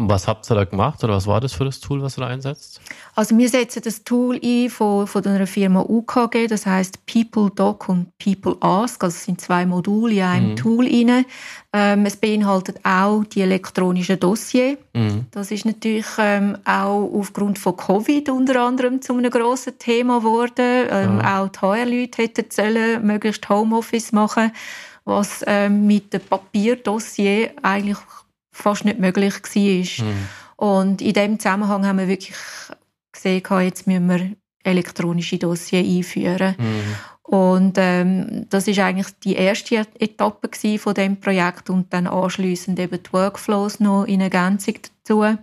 Was 0.01 0.29
habt 0.29 0.49
ihr 0.49 0.55
da 0.55 0.63
gemacht 0.63 1.03
oder 1.03 1.15
was 1.15 1.27
war 1.27 1.41
das 1.41 1.51
für 1.51 1.65
das 1.65 1.81
Tool, 1.81 2.01
was 2.01 2.17
ihr 2.17 2.21
da 2.21 2.27
einsetzt? 2.27 2.79
Also 3.15 3.37
wir 3.37 3.49
setzen 3.49 3.81
das 3.83 4.05
Tool 4.05 4.39
ein 4.41 4.69
von, 4.69 5.05
von 5.05 5.25
einer 5.25 5.45
Firma 5.45 5.81
UKG, 5.81 6.47
das 6.47 6.65
heißt 6.65 7.05
People 7.05 7.51
Doc 7.53 7.89
und 7.89 8.17
People 8.17 8.55
Ask, 8.61 9.03
also 9.03 9.13
es 9.13 9.25
sind 9.25 9.41
zwei 9.41 9.65
Module 9.65 10.13
in 10.13 10.21
einem 10.21 10.49
mhm. 10.51 10.55
Tool 10.55 10.85
rein. 10.85 11.25
Ähm, 11.73 12.05
es 12.05 12.15
beinhaltet 12.15 12.79
auch 12.85 13.25
die 13.25 13.41
elektronischen 13.41 14.17
Dossier. 14.17 14.77
Mhm. 14.93 15.25
Das 15.31 15.51
ist 15.51 15.65
natürlich 15.65 16.07
ähm, 16.17 16.57
auch 16.63 17.11
aufgrund 17.13 17.59
von 17.59 17.75
Covid 17.75 18.29
unter 18.29 18.61
anderem 18.61 19.01
zu 19.01 19.17
einem 19.17 19.29
grossen 19.29 19.77
Thema 19.79 20.19
geworden. 20.19 20.87
Ähm, 20.89 21.15
mhm. 21.15 21.21
Auch 21.21 21.49
die 21.49 21.59
HR-Leute 21.59 22.21
hätten 22.21 22.45
sollen 22.51 23.05
möglichst 23.05 23.49
Homeoffice 23.49 24.13
machen, 24.13 24.53
was 25.03 25.43
ähm, 25.45 25.85
mit 25.85 26.13
dem 26.13 26.21
Papierdossier 26.21 27.51
eigentlich 27.61 27.97
fast 28.61 28.85
nicht 28.85 28.99
möglich 28.99 29.33
war. 29.33 30.05
Mhm. 30.05 30.27
Und 30.55 31.01
in 31.01 31.13
dem 31.13 31.39
Zusammenhang 31.39 31.85
haben 31.85 31.99
wir 31.99 32.07
wirklich 32.07 32.35
gesehen, 33.11 33.43
jetzt 33.61 33.87
müssen 33.87 34.09
wir 34.09 34.31
elektronische 34.63 35.37
Dossier 35.37 35.79
einführen. 35.79 36.55
Mhm. 36.57 36.95
Und 37.23 37.73
ähm, 37.77 38.47
das 38.49 38.67
ist 38.67 38.79
eigentlich 38.79 39.07
die 39.23 39.35
erste 39.35 39.85
Etappe 39.99 40.49
von 40.79 40.93
dem 40.95 41.19
Projekt 41.19 41.69
und 41.69 41.93
dann 41.93 42.07
anschließend 42.07 42.79
eben 42.79 43.03
die 43.03 43.13
Workflows 43.13 43.79
noch 43.79 44.05
in 44.05 44.21
Ergänzung 44.21 44.75
dazu. 45.03 45.37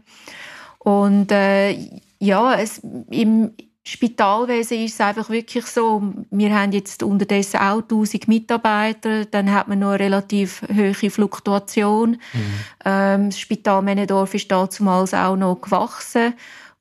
Und 0.81 1.31
äh, 1.31 1.79
ja, 2.19 2.55
es, 2.55 2.81
im, 3.11 3.53
Spitalwesen 3.89 4.85
ist 4.85 4.95
es 4.95 5.01
einfach 5.01 5.31
wirklich 5.31 5.65
so, 5.67 6.03
wir 6.33 6.53
haben 6.53 6.73
jetzt 6.73 7.05
unterdessen 7.05 7.61
auch 7.61 7.83
1000 7.83 8.27
Mitarbeiter, 8.27 9.27
dann 9.27 9.53
hat 9.53 9.69
man 9.69 9.79
noch 9.79 9.91
eine 9.91 10.01
relativ 10.01 10.63
hohe 10.63 11.11
Fluktuation. 11.11 12.11
Mhm. 12.11 12.55
Ähm, 12.85 13.31
das 13.31 13.39
Spital 13.39 13.83
Menedorf 13.83 14.35
ist 14.35 14.51
damals 14.51 15.15
auch 15.15 15.37
noch 15.37 15.61
gewachsen 15.61 16.35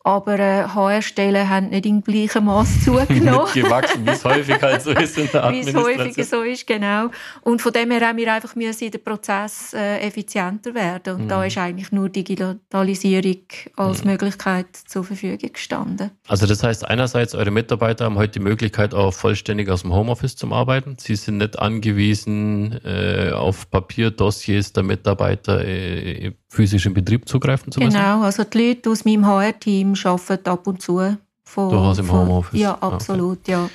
aber 0.05 0.37
äh, 0.37 0.63
HR-Stellen 0.67 1.49
haben 1.49 1.69
nicht 1.69 1.87
im 1.87 2.03
gleichen 2.03 2.45
Maß 2.45 2.81
zugenommen. 2.85 3.51
gewachsen, 3.51 4.05
wie 4.05 4.11
es 4.11 4.23
häufig 4.23 4.61
halt 4.61 4.83
so 4.83 4.91
ist 4.91 5.17
in 5.17 5.27
der 5.31 5.45
Administration. 5.45 5.87
Wie 5.97 6.01
es 6.03 6.07
häufig 6.07 6.29
so 6.29 6.41
ist, 6.43 6.67
genau. 6.67 7.09
Und 7.41 7.59
von 7.59 7.73
dem 7.73 7.89
her 7.89 8.07
haben 8.07 8.17
wir 8.17 8.31
einfach 8.31 8.55
müssen 8.55 8.83
in 8.83 8.91
den 8.91 9.03
Prozess 9.03 9.73
äh, 9.73 9.97
effizienter 10.01 10.75
werden. 10.75 11.15
Und 11.15 11.23
mhm. 11.23 11.27
da 11.27 11.43
ist 11.43 11.57
eigentlich 11.57 11.91
nur 11.91 12.09
Digitalisierung 12.09 13.41
als 13.77 14.03
mhm. 14.03 14.11
Möglichkeit 14.11 14.67
zur 14.85 15.03
Verfügung 15.03 15.51
gestanden. 15.51 16.11
Also 16.27 16.45
das 16.45 16.61
heißt, 16.61 16.87
einerseits, 16.87 17.33
eure 17.33 17.49
Mitarbeiter 17.49 18.05
haben 18.05 18.17
heute 18.17 18.33
die 18.33 18.45
Möglichkeit, 18.45 18.93
auch 18.93 19.11
vollständig 19.11 19.69
aus 19.69 19.81
dem 19.81 19.91
Homeoffice 19.91 20.35
zu 20.35 20.51
arbeiten. 20.51 20.97
Sie 20.99 21.15
sind 21.15 21.37
nicht 21.37 21.57
angewiesen 21.57 22.79
äh, 22.85 23.31
auf 23.31 23.71
Papierdossiers 23.71 24.71
der 24.71 24.83
Mitarbeiter 24.83 25.65
äh, 25.65 26.33
physisch 26.55 26.85
im 26.85 26.93
Betrieb 26.93 27.27
zugreifen 27.27 27.71
zu 27.71 27.79
müssen? 27.79 27.93
Genau, 27.93 28.21
also 28.21 28.43
die 28.43 28.69
Leute 28.69 28.89
aus 28.89 29.05
meinem 29.05 29.25
HR-Team 29.25 29.93
arbeiten 30.03 30.49
ab 30.49 30.65
und 30.67 30.81
zu 30.81 31.17
von, 31.43 31.69
du 31.69 31.79
hast 31.79 31.99
im 31.99 32.05
von, 32.05 32.19
Homeoffice? 32.19 32.59
Ja, 32.59 32.75
absolut, 32.75 33.39
okay. 33.39 33.51
ja. 33.51 33.69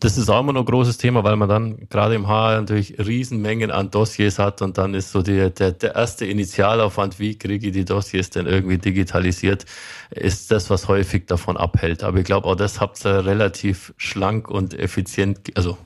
Das 0.00 0.18
ist 0.18 0.28
auch 0.28 0.40
immer 0.40 0.52
noch 0.52 0.62
ein 0.62 0.66
großes 0.66 0.98
Thema, 0.98 1.22
weil 1.22 1.36
man 1.36 1.48
dann 1.48 1.88
gerade 1.88 2.16
im 2.16 2.26
HR 2.26 2.60
natürlich 2.60 2.98
Riesenmengen 2.98 3.70
an 3.70 3.92
Dossiers 3.92 4.40
hat 4.40 4.60
und 4.60 4.76
dann 4.76 4.92
ist 4.92 5.12
so 5.12 5.22
die, 5.22 5.50
der, 5.50 5.70
der 5.70 5.94
erste 5.94 6.26
Initialaufwand, 6.26 7.20
wie 7.20 7.38
kriege 7.38 7.68
ich 7.68 7.72
die 7.72 7.84
Dossiers 7.84 8.30
denn 8.30 8.46
irgendwie 8.46 8.78
digitalisiert, 8.78 9.66
ist 10.10 10.50
das, 10.50 10.68
was 10.68 10.88
häufig 10.88 11.26
davon 11.26 11.56
abhält. 11.56 12.02
Aber 12.02 12.18
ich 12.18 12.24
glaube, 12.24 12.48
auch 12.48 12.56
das 12.56 12.80
habt 12.80 13.04
ihr 13.06 13.24
relativ 13.24 13.94
schlank 13.98 14.50
und 14.50 14.74
effizient, 14.74 15.56
also 15.56 15.78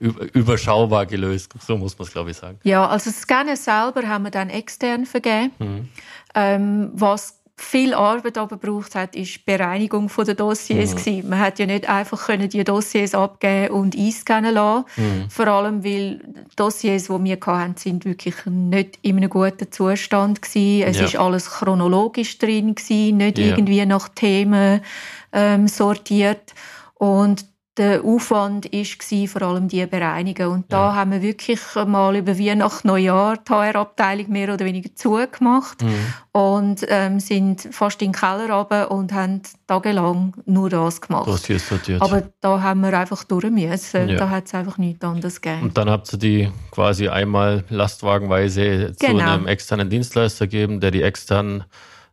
überschaubar 0.00 1.06
gelöst. 1.06 1.52
So 1.66 1.76
muss 1.76 1.98
man 1.98 2.06
es, 2.06 2.12
glaube 2.12 2.30
ich, 2.30 2.36
sagen. 2.36 2.58
Ja, 2.64 2.86
also 2.86 3.10
das 3.10 3.20
Scannen 3.20 3.56
selber 3.56 4.06
haben 4.06 4.24
wir 4.24 4.30
dann 4.30 4.50
extern 4.50 5.06
vergeben. 5.06 5.52
Mhm. 5.58 5.88
Ähm, 6.34 6.90
was 6.94 7.40
viel 7.56 7.94
Arbeit 7.94 8.36
aber 8.36 8.56
braucht 8.56 8.96
hat, 8.96 9.14
ist 9.14 9.34
die 9.36 9.40
Bereinigung 9.46 10.10
der 10.26 10.34
Dossiers 10.34 11.06
mhm. 11.06 11.28
Man 11.28 11.38
hat 11.38 11.60
ja 11.60 11.66
nicht 11.66 11.88
einfach 11.88 12.26
können 12.26 12.48
die 12.48 12.64
Dossiers 12.64 13.14
abgeben 13.14 13.72
und 13.74 13.96
einscannen 13.96 14.54
lassen. 14.54 14.86
Mhm. 14.96 15.30
Vor 15.30 15.46
allem, 15.46 15.84
weil 15.84 16.18
die 16.18 16.56
Dossiers, 16.56 17.04
die 17.04 17.24
wir 17.24 17.38
hatten, 17.46 17.76
sind 17.76 18.04
wirklich 18.04 18.34
nicht 18.46 18.98
in 19.02 19.18
einem 19.18 19.30
guten 19.30 19.70
Zustand 19.70 20.42
gewesen. 20.42 20.88
Es 20.88 20.98
ja. 20.98 21.04
ist 21.04 21.16
alles 21.16 21.48
chronologisch 21.48 22.38
drin 22.38 22.74
gewesen, 22.74 23.18
nicht 23.18 23.38
ja. 23.38 23.46
irgendwie 23.46 23.86
nach 23.86 24.08
Themen 24.08 24.80
ähm, 25.32 25.68
sortiert. 25.68 26.54
Und 26.94 27.44
der 27.76 28.04
Aufwand 28.04 28.72
war 28.72 29.28
vor 29.28 29.42
allem 29.42 29.66
die 29.66 29.84
Bereinigung. 29.86 30.52
Und 30.52 30.72
da 30.72 30.88
ja. 30.88 30.94
haben 30.94 31.10
wir 31.10 31.22
wirklich 31.22 31.60
mal 31.74 32.14
über 32.14 32.38
Weihnachten, 32.38 32.86
Neujahr 32.86 33.36
die 33.36 33.50
HR-Abteilung 33.50 34.30
mehr 34.30 34.54
oder 34.54 34.64
weniger 34.64 34.94
zugemacht 34.94 35.82
mhm. 35.82 36.40
und 36.40 36.86
ähm, 36.88 37.18
sind 37.18 37.68
fast 37.72 38.00
in 38.00 38.12
den 38.12 38.20
Keller 38.20 38.48
runter 38.50 38.90
und 38.92 39.12
haben 39.12 39.42
tagelang 39.66 40.34
nur 40.46 40.70
das 40.70 41.00
gemacht. 41.00 41.26
Das 41.26 41.46
hier 41.46 41.58
sortiert. 41.58 42.00
Aber 42.00 42.22
da 42.40 42.62
haben 42.62 42.80
wir 42.80 42.96
einfach 42.96 43.24
durch 43.24 43.50
müssen. 43.50 44.08
Ja. 44.08 44.16
Da 44.18 44.30
hat 44.30 44.46
es 44.46 44.54
einfach 44.54 44.78
nichts 44.78 45.04
anderes 45.04 45.40
gegeben. 45.40 45.64
Und 45.64 45.76
dann 45.76 45.90
habt 45.90 46.12
ihr 46.12 46.18
die 46.18 46.52
quasi 46.70 47.08
einmal 47.08 47.64
lastwagenweise 47.70 48.94
genau. 49.00 49.18
zu 49.18 49.24
einem 49.24 49.46
externen 49.48 49.90
Dienstleister 49.90 50.46
gegeben, 50.46 50.78
der 50.78 50.92
die 50.92 51.02
externen 51.02 51.64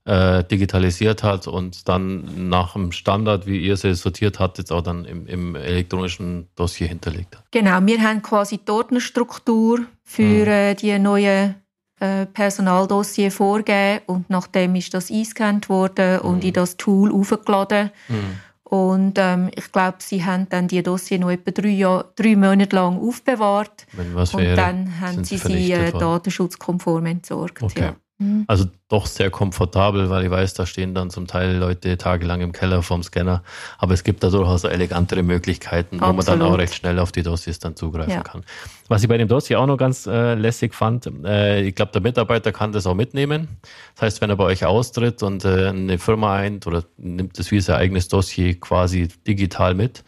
äh, 0.06 0.44
digitalisiert 0.44 1.24
hat 1.24 1.48
und 1.48 1.88
dann 1.88 2.50
nach 2.50 2.74
dem 2.74 2.92
Standard, 2.92 3.46
wie 3.46 3.60
ihr 3.60 3.78
sie 3.78 3.94
sortiert 3.94 4.40
habt, 4.40 4.58
jetzt 4.58 4.72
auch 4.72 4.82
dann 4.82 5.06
im, 5.06 5.28
im 5.28 5.56
elektronischen 5.56 6.50
Dossier 6.56 6.88
hinterlegt 6.88 7.38
hat. 7.38 7.44
Genau, 7.52 7.80
wir 7.86 8.02
haben 8.02 8.22
quasi 8.22 8.60
dort 8.64 8.92
eine 8.92 9.02
Struktur 9.02 9.82
für 10.04 10.24
mhm. 10.24 10.48
äh, 10.48 10.76
die 10.76 10.98
neue 10.98 11.56
äh, 12.00 12.26
Personaldossier 12.26 13.32
vorgegeben 13.32 14.02
und 14.08 14.30
nachdem 14.30 14.76
ist 14.76 14.94
das 14.94 15.12
eingescannt 15.12 15.70
worden 15.70 16.16
mhm. 16.16 16.30
und 16.30 16.44
in 16.44 16.54
das 16.54 16.78
Tool 16.78 17.12
aufgeladen. 17.12 17.92
Mhm. 18.08 18.40
Und 18.64 19.18
ähm, 19.18 19.52
ich 19.54 19.70
glaube, 19.72 19.98
sie 20.00 20.24
haben 20.24 20.48
dann 20.50 20.70
die 20.70 20.82
Dossier 20.82 21.20
noch 21.20 21.30
etwa 21.30 21.52
drei, 21.52 21.68
Jahr, 21.68 22.06
drei 22.16 22.38
Monate 22.38 22.74
lang 22.74 22.98
aufbewahrt. 23.00 23.86
Wenn 23.92 24.16
was 24.16 24.34
und 24.34 24.42
wäre, 24.42 24.56
dann 24.56 25.00
haben 25.02 25.26
sie 25.26 25.38
sie 25.38 25.74
äh, 25.74 25.92
datenschutzkonform 25.92 27.06
entsorgt. 27.06 27.62
Okay. 27.62 27.82
Ja. 27.82 27.96
Mhm. 28.22 28.46
Also 28.48 28.66
doch 28.88 29.08
sehr 29.08 29.32
komfortabel, 29.32 30.10
weil 30.10 30.26
ich 30.26 30.32
weiß, 30.32 30.54
da 30.54 30.66
stehen 30.68 30.94
dann 30.94 31.10
zum 31.10 31.26
Teil 31.26 31.56
Leute 31.56 31.98
tagelang 31.98 32.42
im 32.42 32.52
Keller 32.52 32.84
vorm 32.84 33.02
Scanner. 33.02 33.42
Aber 33.80 33.94
es 33.94 34.04
gibt 34.04 34.24
da 34.24 34.30
durchaus 34.30 34.64
elegantere 34.64 35.24
Möglichkeiten, 35.24 35.96
Absolut. 35.96 36.28
wo 36.28 36.32
man 36.32 36.40
dann 36.40 36.48
auch 36.48 36.58
recht 36.58 36.76
schnell 36.76 37.00
auf 37.00 37.12
die 37.12 37.24
Dossiers 37.24 37.58
dann 37.58 37.76
zugreifen 37.76 38.14
ja. 38.14 38.22
kann. 38.22 38.44
Was 38.90 39.02
ich 39.02 39.10
bei 39.10 39.18
dem 39.18 39.28
Dossier 39.28 39.60
auch 39.60 39.66
noch 39.66 39.78
ganz 39.78 40.06
äh, 40.06 40.36
lässig 40.36 40.76
fand, 40.76 41.10
äh, 41.26 41.62
ich 41.64 41.74
glaube, 41.74 41.94
der 41.94 42.02
Mitarbeiter 42.02 42.52
kann 42.52 42.72
das 42.74 42.86
auch 42.86 42.94
mitnehmen. 42.94 43.48
Das 43.96 44.04
heißt, 44.04 44.22
wenn 44.22 44.30
er 44.30 44.36
bei 44.36 44.44
euch 44.44 44.66
austritt 44.66 45.24
und 45.24 45.44
äh, 45.44 45.70
eine 45.70 45.98
Firma 45.98 46.36
eint 46.36 46.68
oder 46.68 46.84
nimmt 46.98 47.40
das 47.40 47.50
wie 47.50 47.60
sein 47.60 47.78
eigenes 47.78 48.08
Dossier 48.08 48.60
quasi 48.60 49.08
digital 49.26 49.74
mit 49.74 50.04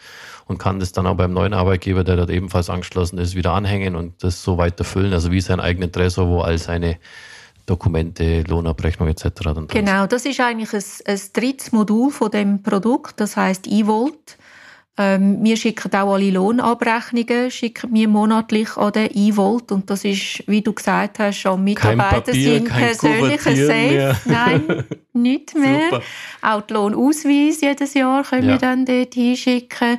und 0.46 0.60
kann 0.60 0.80
das 0.80 0.92
dann 0.92 1.08
auch 1.08 1.16
beim 1.16 1.34
neuen 1.34 1.54
Arbeitgeber, 1.54 2.04
der 2.04 2.18
dort 2.18 2.30
ebenfalls 2.30 2.70
angeschlossen 2.70 3.18
ist, 3.18 3.34
wieder 3.36 3.54
anhängen 3.54 3.96
und 3.96 4.24
das 4.24 4.44
so 4.44 4.58
weiter 4.60 4.84
füllen. 4.84 5.14
Also 5.14 5.32
wie 5.32 5.42
sein 5.42 5.60
eigener 5.60 5.92
Tresor, 5.92 6.28
wo 6.28 6.42
all 6.42 6.58
seine 6.58 6.98
Dokumente, 7.66 8.44
Lohnabrechnung 8.48 9.08
etc. 9.10 9.30
Dann 9.44 9.68
genau, 9.68 10.06
das 10.06 10.26
ist 10.26 10.40
eigentlich 10.40 10.74
ein, 10.74 10.84
ein 11.06 11.20
drittes 11.34 11.72
Modul 11.72 12.12
von 12.12 12.32
dem 12.32 12.62
Produkt, 12.62 13.20
das 13.20 13.38
heißt 13.38 13.68
eVolt. 13.68 14.38
Ähm, 14.96 15.44
wir 15.44 15.58
schicken 15.58 15.92
auch 15.96 16.14
alle 16.14 16.30
Lohnabrechnungen, 16.30 17.50
schicken 17.50 17.92
wir 17.94 18.08
monatlich 18.08 18.78
an 18.78 18.92
den 18.92 19.10
eVolt 19.16 19.72
und 19.72 19.90
das 19.90 20.06
ist, 20.06 20.44
wie 20.46 20.62
du 20.62 20.72
gesagt 20.72 21.18
hast, 21.18 21.38
schon 21.38 21.64
Mitarbeiter 21.64 22.22
Papier, 22.22 22.60
sind 22.60 22.70
persönlicher 22.70 23.56
Safe. 23.56 24.16
Nein, 24.26 24.84
nicht 25.14 25.56
mehr. 25.56 25.90
Super. 25.90 26.04
Auch 26.44 26.62
die 26.62 26.74
Lohnausweis 26.74 27.62
jedes 27.62 27.96
Jahr 27.96 28.24
können 28.24 28.50
ja. 28.50 28.54
wir 28.54 28.58
dann 28.60 28.86
dort 28.86 29.16
hinschicken. 29.16 29.98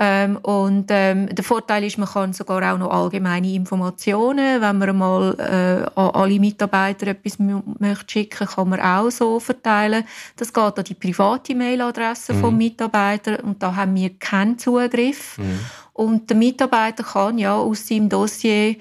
Ähm, 0.00 0.36
und 0.36 0.86
ähm, 0.90 1.26
der 1.34 1.44
Vorteil 1.44 1.82
ist, 1.82 1.98
man 1.98 2.08
kann 2.08 2.32
sogar 2.32 2.72
auch 2.72 2.78
noch 2.78 2.90
allgemeine 2.90 3.52
Informationen, 3.52 4.60
wenn 4.60 4.78
man 4.78 4.96
mal 4.96 5.34
äh, 5.40 6.00
an 6.00 6.10
alle 6.10 6.38
Mitarbeiter 6.38 7.08
etwas 7.08 7.38
möchte 7.38 8.12
schicken, 8.12 8.46
kann 8.46 8.68
man 8.68 8.80
auch 8.80 9.10
so 9.10 9.40
verteilen. 9.40 10.04
Das 10.36 10.52
geht 10.52 10.78
an 10.78 10.84
die 10.84 10.94
private 10.94 11.54
Mailadresse 11.54 12.32
mhm. 12.32 12.40
vom 12.40 12.56
Mitarbeiter 12.56 13.42
und 13.42 13.60
da 13.60 13.74
haben 13.74 13.96
wir 13.96 14.10
keinen 14.18 14.56
Zugriff. 14.56 15.36
Mhm. 15.38 15.58
Und 15.94 16.30
der 16.30 16.36
Mitarbeiter 16.36 17.02
kann 17.02 17.38
ja 17.38 17.56
aus 17.56 17.88
seinem 17.88 18.08
Dossier 18.08 18.76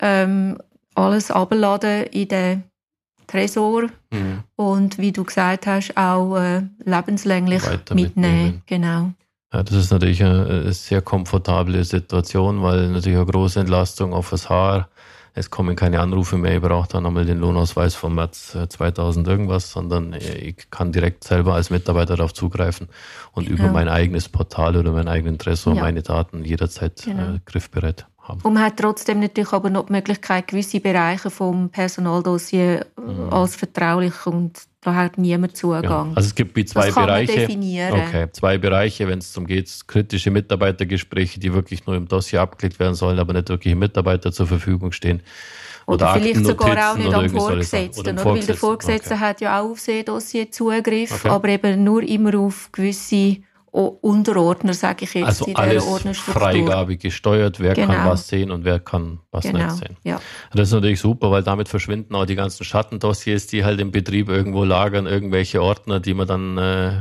ähm, 0.00 0.58
alles 0.94 1.30
abladen 1.30 2.04
in 2.08 2.28
den 2.28 2.64
Tresor 3.26 3.84
mhm. 4.10 4.42
und 4.56 4.98
wie 4.98 5.12
du 5.12 5.24
gesagt 5.24 5.66
hast, 5.66 5.96
auch 5.96 6.36
äh, 6.36 6.60
lebenslänglich 6.84 7.62
mitnehmen. 7.62 7.94
mitnehmen. 7.94 8.62
Genau. 8.66 9.12
Ja, 9.52 9.62
das 9.62 9.76
ist 9.76 9.90
natürlich 9.90 10.24
eine 10.24 10.72
sehr 10.72 11.02
komfortable 11.02 11.84
Situation, 11.84 12.62
weil 12.62 12.88
natürlich 12.88 13.18
eine 13.18 13.26
große 13.26 13.60
Entlastung 13.60 14.14
auf 14.14 14.30
das 14.30 14.48
Haar. 14.48 14.88
Es 15.34 15.50
kommen 15.50 15.76
keine 15.76 16.00
Anrufe 16.00 16.36
mehr, 16.36 16.56
ich 16.56 16.60
brauche 16.60 16.88
dann 16.88 17.04
nochmal 17.04 17.24
den 17.24 17.38
Lohnausweis 17.38 17.94
vom 17.94 18.14
März 18.14 18.56
2000 18.68 19.26
äh, 19.26 19.30
irgendwas, 19.30 19.72
sondern 19.72 20.12
ich 20.12 20.70
kann 20.70 20.92
direkt 20.92 21.24
selber 21.24 21.54
als 21.54 21.70
Mitarbeiter 21.70 22.16
darauf 22.16 22.34
zugreifen 22.34 22.88
und 23.32 23.46
genau. 23.46 23.62
über 23.62 23.72
mein 23.72 23.88
eigenes 23.88 24.28
Portal 24.28 24.76
oder 24.76 24.92
meinen 24.92 25.08
eigenen 25.08 25.38
Tresor 25.38 25.74
ja. 25.74 25.82
meine 25.82 26.02
Daten 26.02 26.44
jederzeit 26.44 27.02
genau. 27.04 27.34
äh, 27.34 27.40
griffbereit 27.46 28.06
haben. 28.22 28.40
Und 28.42 28.54
man 28.54 28.64
hat 28.64 28.76
trotzdem 28.76 29.20
natürlich 29.20 29.52
aber 29.52 29.70
noch 29.70 29.86
die 29.86 29.92
Möglichkeit, 29.92 30.48
gewisse 30.48 30.80
Bereiche 30.80 31.30
vom 31.30 31.70
Personaldossier 31.70 32.86
mhm. 32.96 33.32
als 33.32 33.56
vertraulich 33.56 34.26
und 34.26 34.58
da 34.80 34.94
hat 34.94 35.16
niemand 35.16 35.56
Zugang. 35.56 35.84
Ja. 35.84 36.12
Also 36.14 36.28
es 36.28 36.34
gibt 36.34 36.56
wie 36.56 36.64
zwei 36.64 36.86
das 36.86 36.94
kann 36.94 37.06
Bereiche. 37.06 37.32
Man 37.32 37.40
definieren. 37.40 37.92
Okay, 37.92 38.28
zwei 38.32 38.58
Bereiche, 38.58 39.06
wenn 39.06 39.20
es 39.20 39.32
darum 39.32 39.46
geht, 39.46 39.70
kritische 39.86 40.30
Mitarbeitergespräche, 40.30 41.38
die 41.38 41.52
wirklich 41.54 41.86
nur 41.86 41.94
im 41.94 42.08
Dossier 42.08 42.40
abgeklickt 42.40 42.80
werden 42.80 42.94
sollen, 42.94 43.20
aber 43.20 43.32
nicht 43.32 43.48
wirklich 43.48 43.74
Mitarbeiter 43.76 44.32
zur 44.32 44.48
Verfügung 44.48 44.90
stehen. 44.90 45.22
Oder, 45.86 46.12
oder 46.12 46.20
vielleicht 46.20 46.44
sogar 46.46 46.92
auch 46.92 46.96
nicht 46.96 47.12
am 47.12 47.28
Vorgesetzten. 47.28 48.00
Oder, 48.00 48.12
oder 48.12 48.24
weil 48.24 48.44
der 48.44 48.56
Vorgesetzte 48.56 49.14
okay. 49.14 49.22
hat 49.22 49.40
ja 49.40 49.60
auch 49.60 49.70
auf 49.70 49.80
Seedossier 49.80 50.50
Zugriff, 50.50 51.12
okay. 51.12 51.28
aber 51.28 51.48
eben 51.48 51.84
nur 51.84 52.02
immer 52.02 52.38
auf 52.38 52.70
gewisse 52.72 53.36
Unterordner, 53.72 54.74
sage 54.74 55.04
ich 55.06 55.14
jetzt, 55.14 55.26
also 55.26 55.46
in 55.46 55.56
alles. 55.56 55.84
Freigabe 56.18 56.98
gesteuert, 56.98 57.58
wer 57.58 57.72
genau. 57.72 57.94
kann 57.94 58.10
was 58.10 58.28
sehen 58.28 58.50
und 58.50 58.64
wer 58.64 58.78
kann 58.78 59.20
was 59.30 59.44
genau. 59.44 59.64
nicht 59.64 59.76
sehen. 59.76 59.96
Ja. 60.04 60.20
Das 60.52 60.68
ist 60.68 60.74
natürlich 60.74 61.00
super, 61.00 61.30
weil 61.30 61.42
damit 61.42 61.68
verschwinden 61.68 62.14
auch 62.14 62.26
die 62.26 62.34
ganzen 62.34 62.64
Schattendossiers, 62.64 63.46
die 63.46 63.64
halt 63.64 63.80
im 63.80 63.90
Betrieb 63.90 64.28
irgendwo 64.28 64.64
lagern, 64.64 65.06
irgendwelche 65.06 65.62
Ordner, 65.62 66.00
die 66.00 66.12
man 66.12 66.26
dann 66.26 66.58
äh, 66.58 66.92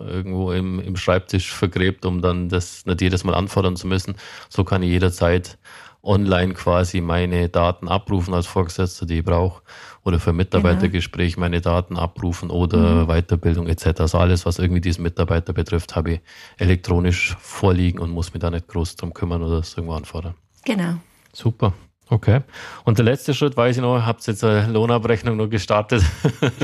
irgendwo 0.00 0.50
im, 0.52 0.80
im 0.80 0.96
Schreibtisch 0.96 1.52
vergräbt, 1.52 2.06
um 2.06 2.22
dann 2.22 2.48
das 2.48 2.86
nicht 2.86 3.02
jedes 3.02 3.22
Mal 3.24 3.34
anfordern 3.34 3.76
zu 3.76 3.86
müssen. 3.86 4.14
So 4.48 4.64
kann 4.64 4.82
ich 4.82 4.88
jederzeit 4.88 5.58
online 6.04 6.54
quasi 6.54 7.00
meine 7.00 7.48
Daten 7.48 7.88
abrufen 7.88 8.34
als 8.34 8.46
Vorgesetzter, 8.46 9.06
die 9.06 9.18
ich 9.18 9.24
brauche, 9.24 9.62
oder 10.04 10.20
für 10.20 10.32
Mitarbeitergespräch 10.32 11.36
meine 11.36 11.60
Daten 11.60 11.96
abrufen 11.96 12.50
oder 12.50 13.04
mhm. 13.04 13.06
Weiterbildung 13.06 13.66
etc. 13.66 14.00
Also 14.00 14.18
alles, 14.18 14.44
was 14.46 14.58
irgendwie 14.58 14.80
diesen 14.80 15.02
Mitarbeiter 15.02 15.52
betrifft, 15.52 15.96
habe 15.96 16.12
ich 16.12 16.20
elektronisch 16.58 17.36
vorliegen 17.40 17.98
und 17.98 18.10
muss 18.10 18.34
mich 18.34 18.40
da 18.40 18.50
nicht 18.50 18.68
groß 18.68 18.96
drum 18.96 19.14
kümmern 19.14 19.42
oder 19.42 19.56
das 19.56 19.74
irgendwo 19.74 19.94
anfordern. 19.94 20.34
Genau. 20.64 20.94
Super. 21.32 21.72
Okay. 22.10 22.42
Und 22.84 22.98
der 22.98 23.06
letzte 23.06 23.32
Schritt, 23.32 23.56
weiß 23.56 23.76
ich 23.76 23.82
noch, 23.82 24.04
habt 24.04 24.28
ihr 24.28 24.32
jetzt 24.32 24.44
eine 24.44 24.70
Lohnabrechnung 24.70 25.38
noch 25.38 25.48
gestartet? 25.48 26.02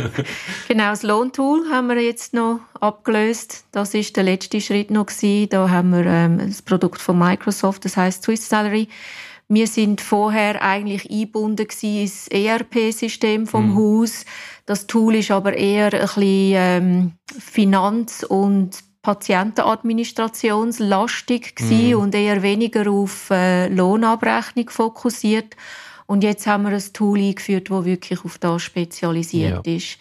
genau, 0.68 0.90
das 0.90 1.02
Lohntool 1.02 1.64
haben 1.72 1.88
wir 1.88 1.98
jetzt 2.00 2.34
noch 2.34 2.60
abgelöst. 2.78 3.64
Das 3.72 3.94
ist 3.94 4.16
der 4.16 4.24
letzte 4.24 4.60
Schritt 4.60 4.90
noch 4.90 5.06
gewesen. 5.06 5.48
Da 5.48 5.70
haben 5.70 5.92
wir 5.92 6.04
ähm, 6.04 6.38
das 6.38 6.60
Produkt 6.60 7.00
von 7.00 7.18
Microsoft, 7.18 7.86
das 7.86 7.96
heißt 7.96 8.22
Swiss 8.22 8.46
Salary. 8.46 8.88
Wir 9.52 9.66
sind 9.66 10.00
vorher 10.00 10.62
eigentlich 10.62 11.10
eingebunden 11.10 11.66
ins 11.82 12.28
ERP-System 12.28 13.48
vom 13.48 13.70
mhm. 13.70 13.76
Haus. 13.76 14.24
Das 14.64 14.86
Tool 14.86 15.16
ist 15.16 15.32
aber 15.32 15.54
eher 15.54 15.86
ein 15.86 16.02
bisschen 16.02 16.22
ähm, 16.22 17.14
Finanz- 17.36 18.22
und 18.22 18.78
Patientenadministrationslastig 19.02 21.54
mhm. 21.62 21.96
und 21.96 22.14
eher 22.14 22.42
weniger 22.42 22.88
auf 22.88 23.30
äh, 23.30 23.66
Lohnabrechnung 23.66 24.70
fokussiert. 24.70 25.56
Und 26.06 26.22
jetzt 26.22 26.46
haben 26.46 26.62
wir 26.62 26.70
ein 26.70 26.92
Tool 26.92 27.18
eingeführt, 27.18 27.70
das 27.70 27.84
wirklich 27.84 28.24
auf 28.24 28.38
das 28.38 28.62
spezialisiert 28.62 29.66
ja. 29.66 29.74
ist. 29.74 29.98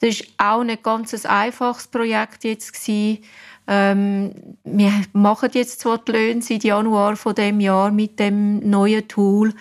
Das 0.00 0.10
ist 0.10 0.26
auch 0.38 0.64
nicht 0.64 0.82
ganz 0.82 1.14
ein 1.14 1.24
einfaches 1.30 1.86
Projekt 1.86 2.42
jetzt 2.42 2.72
gewesen. 2.72 3.22
Ähm, 3.68 4.32
wir 4.64 4.92
machen 5.12 5.50
jetzt 5.52 5.80
zwar 5.80 5.98
die 5.98 6.12
Löhne 6.12 6.42
seit 6.42 6.64
Januar 6.64 7.16
von 7.16 7.34
dem 7.34 7.60
Jahr 7.60 7.90
mit 7.90 8.20
dem 8.20 8.60
neuen 8.60 9.08
Tool, 9.08 9.52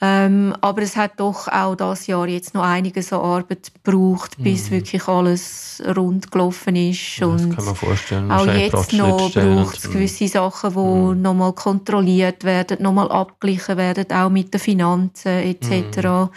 ähm, 0.00 0.54
aber 0.60 0.82
es 0.82 0.94
hat 0.96 1.18
doch 1.18 1.48
auch 1.48 1.74
das 1.74 2.06
Jahr 2.06 2.28
jetzt 2.28 2.54
noch 2.54 2.62
einiges 2.62 3.12
an 3.12 3.20
Arbeit 3.20 3.72
gebraucht, 3.74 4.36
bis 4.38 4.70
mhm. 4.70 4.76
wirklich 4.76 5.08
alles 5.08 5.82
rund 5.96 6.30
gelaufen 6.30 6.76
ist. 6.76 7.18
Ja, 7.18 7.26
und 7.26 7.56
kann 7.56 7.64
man 7.64 7.74
vorstellen. 7.74 8.30
Auch 8.30 8.46
jetzt 8.46 8.92
noch 8.92 9.32
braucht 9.32 9.78
es 9.78 9.90
gewisse 9.90 10.28
Sachen, 10.28 10.72
die 10.72 10.78
mhm. 10.78 11.20
nochmal 11.20 11.52
kontrolliert 11.52 12.44
werden, 12.44 12.80
nochmal 12.80 13.10
abgeglichen 13.10 13.76
werden, 13.76 14.06
auch 14.12 14.30
mit 14.30 14.54
den 14.54 14.60
Finanzen 14.60 15.32
etc. 15.32 16.06
Mhm. 16.06 16.28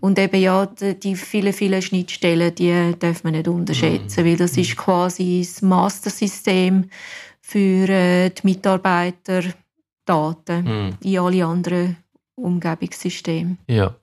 Und 0.00 0.18
eben 0.18 0.42
ja, 0.42 0.66
die 0.66 1.16
vielen, 1.16 1.54
vielen 1.54 1.80
Schnittstellen, 1.80 2.54
die 2.54 2.94
darf 2.98 3.24
man 3.24 3.32
nicht 3.32 3.48
unterschätzen, 3.48 4.22
weil 4.26 4.36
das 4.36 4.58
ist 4.58 4.76
quasi 4.76 5.46
das 5.46 5.62
Master-System 5.62 6.90
für 7.40 7.88
äh, 7.88 8.28
die 8.28 8.40
Mitarbeiterdaten 8.44 9.54
mhm. 10.64 10.98
in 11.02 11.18
alle 11.18 11.46
anderen 11.46 11.96
Umgebungssystem. 12.38 13.58
Ja. 13.66 13.94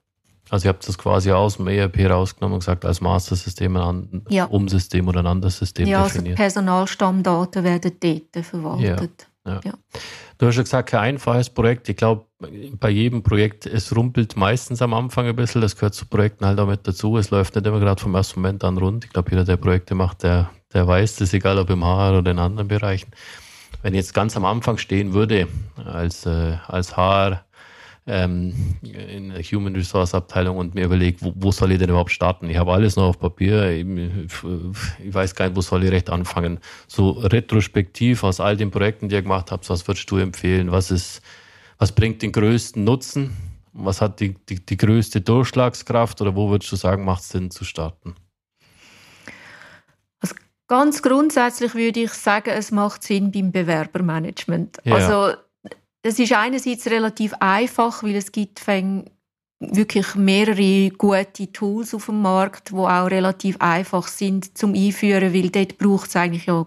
Also 0.48 0.66
ihr 0.66 0.68
habt 0.68 0.86
das 0.86 0.96
quasi 0.96 1.32
aus 1.32 1.56
dem 1.56 1.66
ERP 1.66 2.08
rausgenommen 2.08 2.54
und 2.54 2.60
gesagt, 2.60 2.84
als 2.84 3.00
Master-System 3.00 3.76
ein 3.76 4.22
ja. 4.28 4.44
Umsystem 4.44 5.08
oder 5.08 5.20
ein 5.20 5.26
anderes 5.26 5.58
System 5.58 5.88
ja, 5.88 6.02
also 6.02 6.14
definiert. 6.14 6.38
Ja, 6.38 6.44
also 6.44 6.60
Personalstammdaten 6.60 7.64
werden 7.64 7.92
dort 8.00 8.46
verwaltet. 8.46 9.26
Ja. 9.44 9.54
Ja. 9.54 9.60
ja. 9.64 9.72
Du 10.38 10.46
hast 10.46 10.56
ja 10.56 10.62
gesagt, 10.62 10.90
kein 10.90 11.00
einfaches 11.00 11.50
Projekt. 11.50 11.88
Ich 11.88 11.96
glaube, 11.96 12.26
bei 12.78 12.90
jedem 12.90 13.22
Projekt, 13.22 13.64
es 13.64 13.94
rumpelt 13.96 14.36
meistens 14.36 14.82
am 14.82 14.92
Anfang 14.92 15.26
ein 15.26 15.36
bisschen. 15.36 15.62
Das 15.62 15.76
gehört 15.76 15.94
zu 15.94 16.06
Projekten 16.06 16.44
halt 16.44 16.60
auch 16.60 16.66
mit 16.66 16.86
dazu. 16.86 17.16
Es 17.16 17.30
läuft 17.30 17.54
nicht 17.54 17.66
immer 17.66 17.80
gerade 17.80 18.00
vom 18.00 18.14
ersten 18.14 18.40
Moment 18.40 18.62
an 18.62 18.76
rund. 18.76 19.04
Ich 19.04 19.10
glaube, 19.10 19.30
jeder, 19.30 19.44
der 19.44 19.56
Projekte 19.56 19.94
macht, 19.94 20.22
der, 20.22 20.50
der 20.74 20.86
weiß 20.86 21.16
das, 21.16 21.32
egal 21.32 21.58
ob 21.58 21.70
im 21.70 21.84
HR 21.84 22.18
oder 22.18 22.30
in 22.32 22.38
anderen 22.38 22.68
Bereichen. 22.68 23.10
Wenn 23.82 23.94
ich 23.94 23.98
jetzt 23.98 24.14
ganz 24.14 24.36
am 24.36 24.44
Anfang 24.44 24.78
stehen 24.78 25.14
würde, 25.14 25.48
als, 25.84 26.26
äh, 26.26 26.56
als 26.66 26.96
HR, 26.96 27.45
ähm, 28.06 28.54
in 28.82 29.30
der 29.30 29.42
Human 29.42 29.74
Resource 29.74 30.14
Abteilung 30.14 30.58
und 30.58 30.74
mir 30.74 30.84
überlege, 30.84 31.18
wo, 31.20 31.32
wo, 31.34 31.50
soll 31.50 31.72
ich 31.72 31.78
denn 31.78 31.90
überhaupt 31.90 32.12
starten? 32.12 32.48
Ich 32.48 32.56
habe 32.56 32.72
alles 32.72 32.94
noch 32.94 33.08
auf 33.08 33.18
Papier, 33.18 33.70
ich, 33.70 33.84
ich, 35.04 35.14
weiß 35.14 35.34
gar 35.34 35.46
nicht, 35.46 35.56
wo 35.56 35.60
soll 35.60 35.84
ich 35.84 35.90
recht 35.90 36.08
anfangen. 36.08 36.60
So 36.86 37.10
retrospektiv 37.10 38.22
aus 38.22 38.38
all 38.38 38.56
den 38.56 38.70
Projekten, 38.70 39.08
die 39.08 39.16
ihr 39.16 39.22
gemacht 39.22 39.50
habt, 39.50 39.68
was 39.68 39.86
würdest 39.88 40.08
du 40.10 40.18
empfehlen? 40.18 40.70
Was 40.70 40.92
ist, 40.92 41.20
was 41.78 41.92
bringt 41.92 42.22
den 42.22 42.30
größten 42.30 42.84
Nutzen? 42.84 43.36
Was 43.72 44.00
hat 44.00 44.20
die, 44.20 44.34
die, 44.48 44.64
die 44.64 44.76
größte 44.76 45.20
Durchschlagskraft 45.20 46.20
oder 46.20 46.34
wo 46.36 46.48
würdest 46.48 46.70
du 46.70 46.76
sagen, 46.76 47.04
macht 47.04 47.22
es 47.22 47.30
Sinn 47.30 47.50
zu 47.50 47.64
starten? 47.64 48.14
Also 50.20 50.36
ganz 50.68 51.02
grundsätzlich 51.02 51.74
würde 51.74 52.00
ich 52.00 52.12
sagen, 52.12 52.50
es 52.50 52.70
macht 52.70 53.02
Sinn 53.02 53.32
beim 53.32 53.50
Bewerbermanagement. 53.50 54.78
Ja. 54.84 54.94
Also 54.94 55.36
das 56.06 56.20
ist 56.20 56.32
einerseits 56.32 56.86
relativ 56.86 57.34
einfach, 57.40 58.04
weil 58.04 58.14
es 58.14 58.30
gibt 58.30 58.64
wirklich 59.58 60.14
mehrere 60.14 60.90
gute 60.90 61.50
Tools 61.50 61.94
auf 61.94 62.06
dem 62.06 62.22
Markt, 62.22 62.70
die 62.70 62.74
auch 62.74 63.10
relativ 63.10 63.56
einfach 63.58 64.06
sind 64.06 64.56
zum 64.56 64.74
Einführen, 64.74 65.34
weil 65.34 65.50
dort 65.50 65.78
braucht 65.78 66.08
es 66.10 66.14
eigentlich 66.14 66.46
ja 66.46 66.64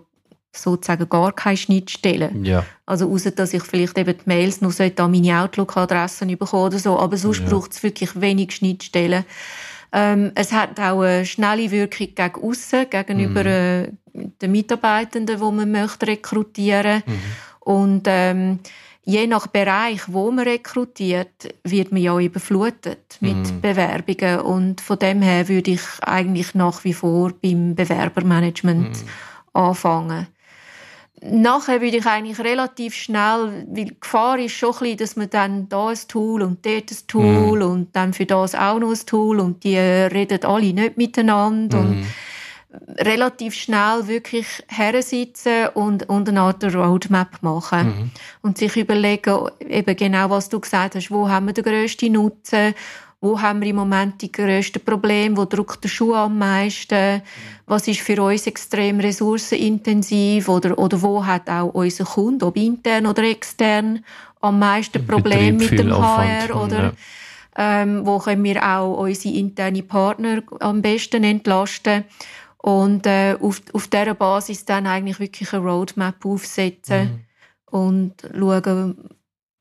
sozusagen 0.52 1.08
gar 1.08 1.32
keine 1.32 1.56
Schnittstellen. 1.56 2.44
Ja. 2.44 2.66
Also 2.86 3.10
außer 3.10 3.32
dass 3.32 3.54
ich 3.54 3.64
vielleicht 3.64 3.98
eben 3.98 4.18
die 4.18 4.24
Mails 4.26 4.60
noch 4.60 4.78
an 4.78 5.12
meine 5.12 5.42
Outlook-Adressen 5.42 6.38
bekomme 6.38 6.64
oder 6.64 6.80
so, 6.80 7.00
aber 7.00 7.16
sonst 7.16 7.40
ja. 7.40 7.46
braucht 7.48 7.72
es 7.72 7.82
wirklich 7.82 8.20
wenig 8.20 8.52
Schnittstellen. 8.52 9.24
Ähm, 9.94 10.34
es 10.36 10.52
hat 10.52 10.78
auch 10.82 11.02
eine 11.02 11.26
schnelle 11.26 11.72
Wirkung 11.72 12.08
gegen 12.14 12.44
aussen, 12.44 12.90
gegenüber 12.90 13.46
äh, 13.46 13.90
den 14.14 14.52
Mitarbeitenden, 14.52 15.38
die 15.38 15.44
man 15.44 15.72
möchte 15.72 16.08
rekrutieren. 16.08 17.04
Mhm. 17.06 17.22
Und 17.62 18.04
ähm, 18.08 18.60
je 19.06 19.28
nach 19.28 19.48
Bereich, 19.48 20.02
wo 20.08 20.32
man 20.32 20.46
rekrutiert, 20.46 21.54
wird 21.64 21.92
man 21.92 22.02
ja 22.02 22.20
überflutet 22.20 23.18
mit 23.22 23.38
mm. 23.38 23.62
Bewerbungen. 23.62 24.40
Und 24.42 24.82
von 24.82 25.00
dem 25.00 25.22
her 25.22 25.48
würde 25.48 25.72
ich 25.72 25.82
eigentlich 26.02 26.54
nach 26.56 26.84
wie 26.84 26.94
vor 26.94 27.32
beim 27.42 27.76
Bewerbermanagement 27.76 29.04
mm. 29.04 29.58
anfangen. 29.58 30.28
Nachher 31.22 31.82
würde 31.82 31.98
ich 31.98 32.06
eigentlich 32.06 32.40
relativ 32.40 32.94
schnell, 32.94 33.66
weil 33.68 33.86
die 33.86 34.00
Gefahr 34.00 34.40
ist 34.40 34.54
schon 34.54 34.70
ein 34.70 34.80
bisschen, 34.80 34.98
dass 34.98 35.16
man 35.18 35.30
dann 35.30 35.70
da 35.70 35.90
ein 35.90 35.98
Tool 36.08 36.42
und 36.44 36.66
dort 36.66 36.92
ein 36.92 37.08
Tool 37.08 37.60
mm. 37.60 37.72
und 37.72 37.96
dann 37.96 38.14
für 38.14 38.26
das 38.26 38.56
auch 38.56 38.80
noch 38.80 38.92
ein 38.92 39.06
Tool 39.06 39.40
und 39.40 39.64
die 39.64 39.78
reden 39.78 40.46
alle 40.46 40.74
nicht 40.74 40.98
miteinander. 40.98 41.80
Und 41.80 42.06
relativ 42.98 43.56
schnell 43.56 44.08
wirklich 44.08 44.48
hersitzen 44.68 45.70
und, 45.74 46.08
und 46.08 46.30
eine 46.30 46.42
Art 46.42 46.64
Roadmap 46.64 47.42
machen. 47.42 47.88
Mhm. 47.88 48.12
Und 48.42 48.58
sich 48.58 48.76
überlegen, 48.78 49.50
eben 49.68 49.96
genau 49.96 50.30
was 50.30 50.50
du 50.50 50.60
gesagt 50.60 50.96
hast, 50.96 51.10
wo 51.10 51.28
haben 51.28 51.48
wir 51.48 51.54
den 51.54 51.64
grössten 51.64 52.14
Nutzen, 52.14 52.76
wo 53.22 53.42
haben 53.42 53.62
wir 53.62 53.70
im 53.70 53.76
Moment 53.76 54.22
die 54.22 54.32
grössten 54.32 54.84
Probleme, 54.84 55.36
wo 55.36 55.46
drückt 55.46 55.84
der 55.84 55.90
Schuh 55.90 56.14
am 56.14 56.38
meisten, 56.38 57.22
was 57.66 57.88
ist 57.88 58.00
für 58.00 58.22
uns 58.22 58.48
extrem 58.48 59.00
ressourcenintensiv 59.00 60.48
oder, 60.48 60.78
oder 60.78 61.02
wo 61.02 61.26
hat 61.26 61.50
auch 61.50 61.74
unser 61.74 62.06
Kunde, 62.06 62.46
ob 62.46 62.56
intern 62.56 63.08
oder 63.08 63.24
extern, 63.24 64.06
am 64.42 64.60
meisten 64.60 65.06
Probleme 65.06 65.58
mit 65.58 65.78
dem 65.78 65.92
HR 65.92 66.64
oder 66.64 66.84
ja. 67.58 67.82
ähm, 67.82 68.06
wo 68.06 68.20
können 68.20 68.44
wir 68.44 68.64
auch 68.66 69.00
unsere 69.00 69.36
internen 69.36 69.86
Partner 69.86 70.42
am 70.62 70.82
besten 70.82 71.26
entlasten. 71.26 72.06
Und 72.62 73.06
äh, 73.06 73.38
auf, 73.40 73.62
auf 73.74 73.88
dieser 73.88 74.14
Basis 74.16 74.66
dann 74.66 74.86
eigentlich 74.86 75.20
wirklich 75.20 75.54
eine 75.54 75.64
Roadmap 75.64 76.26
aufsetzen 76.26 77.26
mhm. 77.72 77.80
und 77.80 78.14
schauen, 78.22 79.10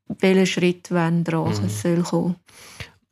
welcher 0.09 0.47
Schritt 0.47 0.91
wann 0.91 1.23
dran 1.23 1.63
mhm. 1.63 1.69
soll 1.69 2.03
kommen. 2.03 2.37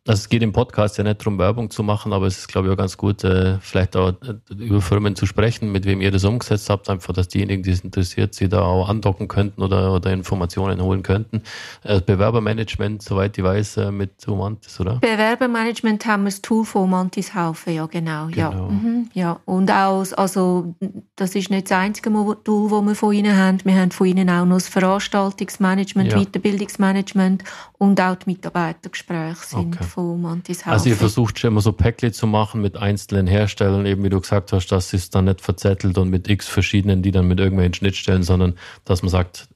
Also 0.06 0.20
es 0.20 0.28
geht 0.28 0.42
im 0.42 0.52
Podcast 0.52 0.98
ja 0.98 1.04
nicht 1.04 1.20
darum, 1.20 1.36
Werbung 1.38 1.68
zu 1.68 1.82
machen, 1.82 2.12
aber 2.12 2.26
es 2.26 2.38
ist, 2.38 2.48
glaube 2.48 2.68
ich, 2.68 2.72
auch 2.72 2.76
ganz 2.76 2.96
gut, 2.96 3.24
äh, 3.24 3.58
vielleicht 3.60 3.96
auch 3.96 4.10
äh, 4.10 4.54
über 4.56 4.80
Firmen 4.80 5.16
zu 5.16 5.26
sprechen, 5.26 5.72
mit 5.72 5.84
wem 5.84 6.00
ihr 6.00 6.12
das 6.12 6.22
umgesetzt 6.24 6.70
habt, 6.70 6.88
einfach, 6.88 7.12
dass 7.12 7.26
diejenigen, 7.26 7.64
die 7.64 7.72
es 7.72 7.80
interessiert, 7.80 8.32
sie 8.32 8.48
da 8.48 8.62
auch 8.62 8.88
andocken 8.88 9.26
könnten 9.26 9.62
oder, 9.62 9.92
oder 9.92 10.12
Informationen 10.12 10.80
holen 10.80 11.02
könnten. 11.02 11.42
Äh, 11.82 12.00
Bewerbermanagement, 12.00 13.02
soweit 13.02 13.36
ich 13.36 13.42
weiß, 13.42 13.80
mit 13.90 14.12
Humantis, 14.28 14.78
oder? 14.78 14.96
Bewerbermanagement 14.96 16.06
haben 16.06 16.22
wir 16.22 16.30
das 16.30 16.40
Tool 16.40 16.64
von 16.64 16.82
Humantis 16.82 17.34
Haufen, 17.34 17.74
ja, 17.74 17.86
genau. 17.86 18.28
genau. 18.28 18.52
Ja. 18.52 18.52
Mhm, 18.52 19.10
ja. 19.12 19.40
Und 19.44 19.72
auch, 19.72 20.04
also, 20.16 20.74
das 21.16 21.34
ist 21.34 21.50
nicht 21.50 21.68
das 21.68 21.78
einzige 21.78 22.10
Tool, 22.44 22.70
das 22.70 22.86
wir 22.86 22.94
von 22.94 23.12
ihnen 23.12 23.36
haben. 23.36 23.58
Wir 23.64 23.74
haben 23.74 23.90
von 23.90 24.06
ihnen 24.06 24.30
auch 24.30 24.44
noch 24.44 24.58
das 24.58 24.68
Veranstaltungsmanagement, 24.68 26.12
ja. 26.12 26.18
Weiterbildungsmanagement 26.20 27.42
und 27.78 28.00
auch 28.00 28.14
die 28.14 28.30
Mitarbeitergespräche 28.30 29.44
sind. 29.44 29.80
Okay 29.80 29.95
von 29.96 30.20
Montis 30.20 30.66
Also 30.66 30.90
ihr 30.90 30.96
versucht 30.96 31.38
schon 31.38 31.48
immer 31.48 31.62
so 31.62 31.72
Päckchen 31.72 32.12
zu 32.12 32.26
machen 32.26 32.60
mit 32.60 32.76
einzelnen 32.76 33.26
Herstellern, 33.26 33.86
eben 33.86 34.04
wie 34.04 34.10
du 34.10 34.20
gesagt 34.20 34.52
hast, 34.52 34.68
dass 34.68 34.92
es 34.92 35.08
dann 35.08 35.24
nicht 35.24 35.40
verzettelt 35.40 35.96
und 35.96 36.10
mit 36.10 36.28
x 36.28 36.46
verschiedenen, 36.46 37.02
die 37.02 37.12
dann 37.12 37.26
mit 37.26 37.40
irgendwelchen 37.40 37.74
Schnittstellen, 37.74 38.22
sondern 38.22 38.56
dass 38.84 39.02
man 39.02 39.08
sagt, 39.08 39.48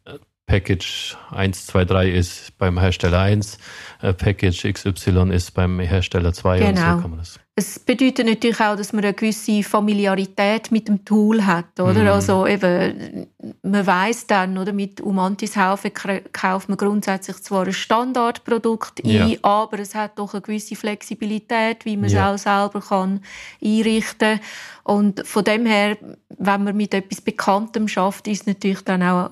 Package 0.50 1.16
1, 1.30 1.66
2, 1.66 1.84
3 1.84 2.10
ist 2.10 2.58
beim 2.58 2.76
Hersteller 2.80 3.20
1, 3.20 3.56
äh, 4.02 4.12
Package 4.12 4.72
XY 4.72 5.30
ist 5.32 5.54
beim 5.54 5.78
Hersteller 5.78 6.32
2 6.32 6.58
genau. 6.58 6.68
und 6.70 6.76
so 6.76 6.82
kann 6.82 7.10
man 7.10 7.18
das. 7.20 7.38
Es 7.54 7.78
bedeutet 7.78 8.26
natürlich 8.26 8.58
auch, 8.60 8.74
dass 8.74 8.92
man 8.92 9.04
eine 9.04 9.12
gewisse 9.12 9.62
Familiarität 9.62 10.72
mit 10.72 10.88
dem 10.88 11.04
Tool 11.04 11.44
hat, 11.44 11.78
oder? 11.78 12.04
Mm. 12.04 12.08
Also 12.08 12.46
eben, 12.46 13.26
man 13.62 13.86
weiß 13.86 14.28
dann, 14.28 14.56
oder? 14.56 14.72
Mit 14.72 15.00
Umantis 15.00 15.56
Haufe 15.56 15.90
kauft 15.90 16.68
man 16.68 16.78
grundsätzlich 16.78 17.36
zwar 17.42 17.66
ein 17.66 17.72
Standardprodukt 17.72 19.04
ein, 19.04 19.10
ja. 19.10 19.36
aber 19.42 19.78
es 19.78 19.94
hat 19.94 20.18
doch 20.18 20.32
eine 20.32 20.40
gewisse 20.40 20.74
Flexibilität, 20.74 21.84
wie 21.84 21.98
man 21.98 22.08
ja. 22.08 22.34
es 22.34 22.46
auch 22.46 22.70
selber 22.70 22.80
kann 22.80 23.20
einrichten 23.62 24.40
Und 24.84 25.26
von 25.26 25.44
dem 25.44 25.66
her, 25.66 25.98
wenn 26.38 26.64
man 26.64 26.76
mit 26.76 26.94
etwas 26.94 27.20
Bekanntem 27.20 27.88
schafft, 27.88 28.26
ist 28.26 28.42
es 28.42 28.46
natürlich 28.46 28.82
dann 28.82 29.02
auch 29.02 29.30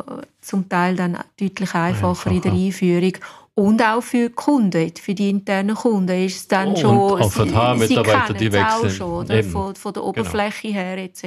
zum 0.49 0.69
Teil 0.69 0.97
dann 0.97 1.19
deutlich 1.39 1.75
einfacher, 1.75 2.09
einfacher. 2.09 2.31
in 2.31 2.41
der 2.41 2.53
Einführung. 2.53 3.13
Und 3.55 3.83
auch 3.83 4.01
für 4.01 4.29
die 4.29 4.35
Kunden, 4.35 4.93
für 4.97 5.15
die 5.15 5.31
internen 5.31 5.75
Kunden 5.75 6.25
ist 6.25 6.37
es 6.37 6.49
dann 6.49 6.69
oh, 6.69 6.77
schon... 6.77 6.97
Und 6.97 7.23
auch 7.23 7.33
für 7.33 7.45
die 7.45 7.79
Mitarbeiter, 7.79 8.35
die 8.35 8.53
wechseln. 8.53 8.87
Auch 8.87 8.89
schon, 8.89 9.11
oder? 9.11 9.43
Von, 9.43 9.75
von, 9.75 9.93
der 9.93 10.03
genau. 10.03 10.09
Oberfläche 10.11 10.69
genau. 10.69 10.81
her 10.81 10.99
etc. 10.99 11.25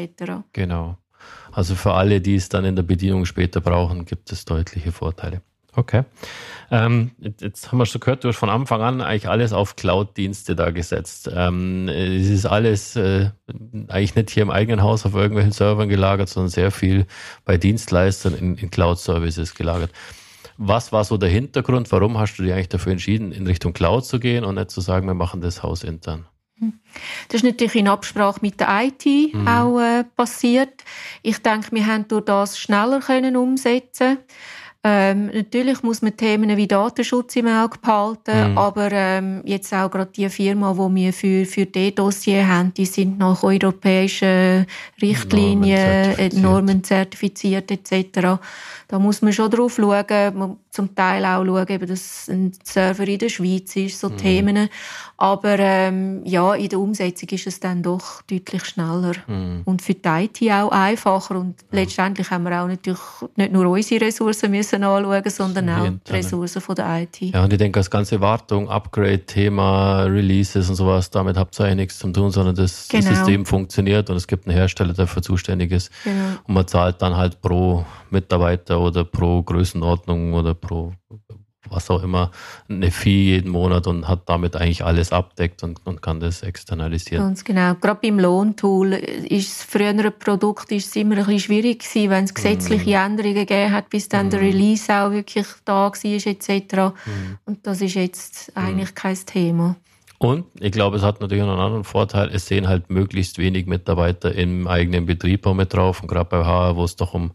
Genau. 0.54 0.98
Also 1.52 1.76
für 1.76 1.94
alle, 1.94 2.22
die 2.22 2.36
es 2.36 2.48
dann 2.48 2.66
in 2.66 2.76
der 2.76 2.84
Bedienung 2.84 3.26
später 3.26 3.60
brauchen, 3.60 4.06
gibt 4.06 4.32
es 4.32 4.46
deutliche 4.46 4.92
Vorteile. 4.92 5.42
Okay. 5.76 6.04
Ähm, 6.70 7.12
jetzt 7.20 7.72
haben 7.72 7.78
wir 7.78 7.86
schon 7.86 8.02
gehört, 8.02 8.24
du 8.24 8.30
hast 8.30 8.38
von 8.38 8.50
Anfang 8.50 8.82
an 8.82 9.02
eigentlich 9.02 9.30
alles 9.30 9.54
auf 9.54 9.76
Cloud-Dienste 9.76 10.56
da 10.56 10.72
gesetzt. 10.72 11.30
Ähm, 11.34 11.88
es 11.88 12.30
ist 12.30 12.46
alles 12.46 12.96
äh, 12.96 13.30
eigentlich 13.88 14.16
nicht 14.16 14.32
hier 14.32 14.44
im 14.44 14.52
eigenen 14.52 14.82
Haus 14.82 15.06
auf 15.06 15.14
irgendwelchen 15.14 15.54
Servern 15.54 15.90
gelagert, 15.90 16.30
sondern 16.30 16.50
sehr 16.50 16.72
viel 16.72 17.06
bei 17.46 17.58
Dienstleistern 17.58 18.36
in, 18.36 18.58
in 18.58 18.70
Cloud-Services 18.70 19.56
gelagert. 19.56 19.92
Was 20.58 20.92
war 20.92 21.04
so 21.04 21.18
der 21.18 21.30
Hintergrund? 21.30 21.92
Warum 21.92 22.18
hast 22.18 22.36
du 22.38 22.44
dich 22.44 22.54
eigentlich 22.54 22.70
dafür 22.70 22.92
entschieden, 22.92 23.32
in 23.32 23.48
Richtung 23.48 23.74
Cloud 23.74 24.06
zu 24.06 24.20
gehen 24.20 24.44
und 24.44 24.56
nicht 24.56 24.72
zu 24.72 24.82
sagen, 24.82 25.08
wir 25.08 25.14
machen 25.14 25.42
das 25.42 25.64
Haus 25.64 25.84
intern? 25.84 26.26
Das 27.28 27.38
ist 27.38 27.44
natürlich 27.44 27.76
in 27.76 27.88
Absprache 27.88 28.40
mit 28.42 28.60
der 28.60 28.68
IT 28.84 29.34
mhm. 29.34 29.48
auch 29.48 29.80
äh, 29.80 30.04
passiert. 30.04 30.84
Ich 31.24 31.40
denke, 31.40 31.72
wir 31.72 31.88
haben 31.88 32.08
durch 32.08 32.26
das 32.26 32.60
schneller 32.60 33.00
können 33.00 33.36
umsetzen 33.36 34.20
ähm, 34.84 35.28
natürlich 35.28 35.84
muss 35.84 36.02
man 36.02 36.18
Themen 36.18 36.58
wie 36.58 36.68
Datenschutz 36.68 37.36
im 37.36 37.46
Auge 37.46 37.78
behalten, 37.80 38.52
mhm. 38.52 38.58
aber 38.58 38.92
ähm, 38.92 39.42
jetzt 39.46 39.72
auch 39.74 39.92
gerade 39.92 40.10
die 40.12 40.28
Firma, 40.28 40.74
die 40.74 40.96
wir 40.96 41.14
für, 41.14 41.46
für 41.46 41.68
das 41.68 41.94
Dossier 41.94 42.48
haben, 42.48 42.74
die 42.74 42.88
sind 42.88 43.20
nach 43.20 43.44
europäischen 43.44 44.66
Richtlinien, 45.00 45.78
Normen 45.78 46.16
zertifiziert, 46.16 46.44
Normen 46.44 46.84
zertifiziert 46.84 47.72
etc. 47.72 48.42
Da 48.92 49.00
muss 49.00 49.22
man 49.22 49.32
schon 49.32 49.50
drauf 49.50 49.78
schauen, 49.78 50.58
zum 50.70 50.94
Teil 50.94 51.24
auch 51.24 51.46
schauen, 51.46 51.88
dass 51.88 52.28
ein 52.30 52.52
Server 52.62 53.08
in 53.08 53.20
der 53.20 53.30
Schweiz 53.30 53.74
ist, 53.78 54.02
so 54.02 54.10
mhm. 54.10 54.18
Themen. 54.18 54.70
Aber 55.16 55.60
ähm, 55.60 56.22
ja, 56.26 56.56
in 56.56 56.68
der 56.68 56.80
Umsetzung 56.80 57.30
ist 57.30 57.48
es 57.48 57.60
dann 57.60 57.84
doch 57.84 58.22
deutlich 58.24 58.66
schneller. 58.66 59.14
Mhm. 59.28 59.62
Und 59.64 59.82
für 59.82 59.94
die 59.94 60.10
IT 60.10 60.42
auch 60.52 60.72
einfacher. 60.72 61.38
Und 61.38 61.62
ja. 61.62 61.80
letztendlich 61.80 62.30
haben 62.32 62.44
wir 62.44 62.62
auch 62.62 62.68
natürlich 62.68 63.00
nicht 63.38 63.54
nur 63.54 63.66
unsere 63.70 64.06
Ressourcen 64.06 64.52
müssen 64.52 64.84
anschauen, 64.84 65.24
sondern 65.30 65.70
auch 65.70 65.90
die 66.06 66.12
Ressourcen 66.12 66.60
von 66.60 66.76
der 66.76 67.04
IT. 67.04 67.22
Ja, 67.22 67.46
und 67.46 67.54
ich 67.54 67.60
denke, 67.60 67.80
das 67.80 67.90
ganze 67.90 68.20
Wartung, 68.20 68.68
Upgrade-Thema, 68.68 70.04
Releases 70.04 70.68
und 70.70 70.76
sowas, 70.76 71.10
damit 71.10 71.38
habt 71.38 71.58
ihr 71.60 71.66
eigentlich 71.66 71.78
nichts 71.78 72.00
zu 72.00 72.12
tun, 72.12 72.32
sondern 72.32 72.56
das, 72.56 72.90
genau. 72.90 73.08
das 73.08 73.16
System 73.16 73.46
funktioniert 73.46 74.10
und 74.10 74.18
es 74.18 74.28
gibt 74.28 74.48
einen 74.48 74.58
Hersteller, 74.58 74.94
der 74.94 75.06
dafür 75.06 75.22
zuständig 75.22 75.72
ist. 75.72 75.92
Genau. 76.04 76.40
Und 76.46 76.56
man 76.56 76.68
zahlt 76.68 77.02
dann 77.02 77.16
halt 77.16 77.40
pro 77.42 77.86
Mitarbeiter 78.10 78.81
oder 78.88 79.04
pro 79.04 79.42
Größenordnung 79.44 80.34
oder 80.34 80.54
pro 80.54 80.94
was 81.70 81.90
auch 81.90 82.04
immer, 82.04 82.32
eine 82.70 82.92
Fee 82.92 83.24
jeden 83.24 83.52
Monat 83.52 83.88
und 83.88 84.08
hat 84.08 84.28
damit 84.28 84.56
eigentlich 84.56 84.84
alles 84.84 85.12
abdeckt 85.12 85.64
und, 85.64 85.86
und 85.86 86.02
kann 86.02 86.20
das 86.20 86.44
externalisieren. 86.44 87.24
Ganz 87.24 87.44
genau. 87.44 87.76
Gerade 87.76 88.00
beim 88.02 88.20
Lohntool 88.20 88.94
ist 88.94 89.60
das 89.60 89.64
frühere 89.64 90.12
Produkt 90.12 90.72
ist 90.72 90.88
es 90.88 90.96
immer 90.96 91.16
ein 91.16 91.26
bisschen 91.26 91.40
schwierig 91.40 91.80
gewesen, 91.80 92.10
wenn 92.10 92.24
es 92.26 92.34
gesetzliche 92.34 92.90
mm. 92.90 93.06
Änderungen 93.06 93.36
gegeben 93.36 93.72
hat, 93.72 93.90
bis 93.90 94.10
dann 94.10 94.28
mm. 94.28 94.30
der 94.32 94.40
mhm. 94.42 94.46
Release 94.46 94.94
auch 94.94 95.12
wirklich 95.12 95.48
da 95.66 95.92
war 95.92 96.06
etc. 96.06 96.50
Mm. 96.50 96.90
Und 97.46 97.68
das 97.68 97.82
ist 97.82 97.96
jetzt 97.96 98.52
eigentlich 98.56 98.94
kein 98.96 99.18
Thema. 99.26 99.76
Und 100.18 100.46
ich 100.60 100.72
glaube, 100.72 100.98
es 100.98 101.04
hat 101.04 101.20
natürlich 101.20 101.44
noch 101.44 101.54
einen 101.54 101.62
anderen 101.62 101.84
Vorteil. 101.84 102.30
Es 102.32 102.46
sehen 102.46 102.68
halt 102.68 102.92
möglichst 102.92 103.40
wenig 103.40 103.66
Mitarbeiter 103.66 104.34
im 104.34 104.68
eigenen 104.68 105.08
Betrieb 105.08 105.48
auch 105.48 105.56
mit 105.56 105.74
drauf. 105.74 106.02
Und 106.02 106.08
gerade 106.08 106.30
bei 106.30 106.46
HR, 106.46 106.76
wo 106.76 106.84
es 106.84 106.96
doch 106.96 107.16
um 107.16 107.32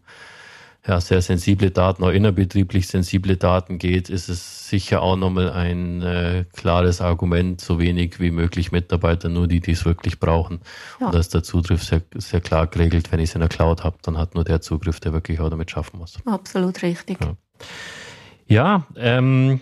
ja, 0.85 1.01
sehr 1.01 1.21
sensible 1.21 1.71
Daten, 1.71 2.03
auch 2.03 2.11
innerbetrieblich 2.11 2.87
sensible 2.87 3.35
Daten 3.35 3.77
geht, 3.77 4.09
ist 4.09 4.29
es 4.29 4.69
sicher 4.69 5.01
auch 5.01 5.17
nochmal 5.17 5.51
ein 5.51 6.01
äh, 6.01 6.45
klares 6.53 7.01
Argument, 7.01 7.59
so 7.59 7.79
wenig 7.79 8.19
wie 8.19 8.31
möglich 8.31 8.71
Mitarbeiter, 8.71 9.29
nur 9.29 9.47
die, 9.47 9.59
die 9.59 9.71
es 9.71 9.85
wirklich 9.85 10.19
brauchen. 10.19 10.61
Ja. 10.99 11.07
Und 11.07 11.15
dass 11.15 11.29
der 11.29 11.43
Zugriff 11.43 11.83
sehr, 11.83 12.01
sehr 12.15 12.41
klar 12.41 12.67
geregelt, 12.67 13.11
wenn 13.11 13.19
ich 13.19 13.29
es 13.29 13.35
in 13.35 13.41
der 13.41 13.49
Cloud 13.49 13.83
habe, 13.83 13.97
dann 14.01 14.17
hat 14.17 14.35
nur 14.35 14.43
der 14.43 14.61
Zugriff, 14.61 14.99
der 14.99 15.13
wirklich 15.13 15.39
auch 15.39 15.49
damit 15.49 15.71
schaffen 15.71 15.99
muss. 15.99 16.17
Absolut 16.25 16.81
richtig. 16.81 17.17
Ja. 17.21 17.35
Ja, 18.49 18.87
ähm, 18.95 19.59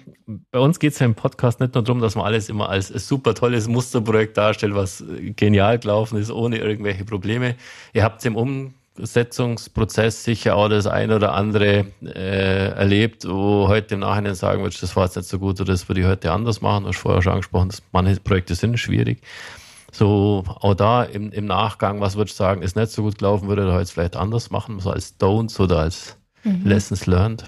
bei 0.51 0.59
uns 0.59 0.77
geht 0.77 0.93
es 0.93 0.99
ja 0.99 1.07
im 1.07 1.15
Podcast 1.15 1.59
nicht 1.59 1.73
nur 1.73 1.83
darum, 1.83 2.01
dass 2.01 2.15
man 2.15 2.25
alles 2.25 2.49
immer 2.49 2.69
als 2.69 2.89
super 2.89 3.33
tolles 3.33 3.67
Musterprojekt 3.67 4.37
darstellt, 4.37 4.75
was 4.75 5.03
genial 5.35 5.79
gelaufen 5.79 6.19
ist, 6.19 6.29
ohne 6.29 6.57
irgendwelche 6.57 7.03
Probleme. 7.03 7.55
Ihr 7.93 8.03
habt 8.03 8.19
es 8.19 8.25
im 8.25 8.35
um 8.35 8.75
Umsetzungsprozess 8.97 10.23
sicher 10.23 10.55
auch 10.55 10.69
das 10.69 10.87
ein 10.87 11.11
oder 11.11 11.33
andere 11.33 11.87
äh, 12.03 12.69
erlebt, 12.69 13.27
wo 13.27 13.67
heute 13.67 13.95
im 13.95 14.01
Nachhinein 14.01 14.35
sagen 14.35 14.61
würdest, 14.63 14.83
das 14.83 14.95
war 14.95 15.05
jetzt 15.05 15.17
nicht 15.17 15.27
so 15.27 15.39
gut 15.39 15.59
oder 15.59 15.73
das 15.73 15.87
würde 15.89 16.01
ich 16.01 16.07
heute 16.07 16.31
anders 16.31 16.61
machen. 16.61 16.83
Du 16.83 16.89
hast 16.89 16.99
vorher 16.99 17.21
schon 17.21 17.33
angesprochen, 17.33 17.69
dass 17.69 17.83
manche 17.91 18.19
Projekte 18.21 18.55
sind 18.55 18.77
schwierig. 18.79 19.21
So, 19.91 20.43
auch 20.47 20.73
da 20.73 21.03
im, 21.03 21.31
im 21.31 21.45
Nachgang, 21.45 22.01
was 22.01 22.15
würdest 22.15 22.39
du 22.39 22.43
sagen, 22.43 22.61
ist 22.61 22.75
nicht 22.75 22.91
so 22.91 23.03
gut 23.03 23.17
gelaufen, 23.17 23.47
würde 23.47 23.67
er 23.67 23.79
jetzt 23.79 23.91
vielleicht 23.91 24.15
anders 24.15 24.49
machen, 24.49 24.79
so 24.79 24.91
als 24.91 25.19
Don'ts 25.19 25.59
oder 25.59 25.79
als 25.79 26.17
mhm. 26.43 26.61
Lessons 26.65 27.05
learned? 27.05 27.45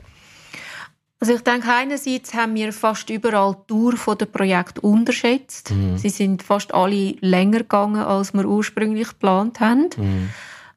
Also 1.19 1.33
ich 1.33 1.41
denke, 1.41 1.67
einerseits 1.73 2.33
haben 2.35 2.53
wir 2.55 2.71
fast 2.71 3.09
überall 3.09 3.57
die 3.69 3.73
Dauer 3.73 4.15
der 4.15 4.27
Projekt 4.27 4.79
unterschätzt. 4.79 5.71
Mhm. 5.71 5.97
Sie 5.97 6.09
sind 6.09 6.43
fast 6.43 6.73
alle 6.73 7.15
länger 7.21 7.59
gegangen, 7.59 8.01
als 8.01 8.33
wir 8.33 8.45
ursprünglich 8.45 9.09
geplant 9.09 9.59
haben. 9.59 9.89
Mhm. 9.97 10.29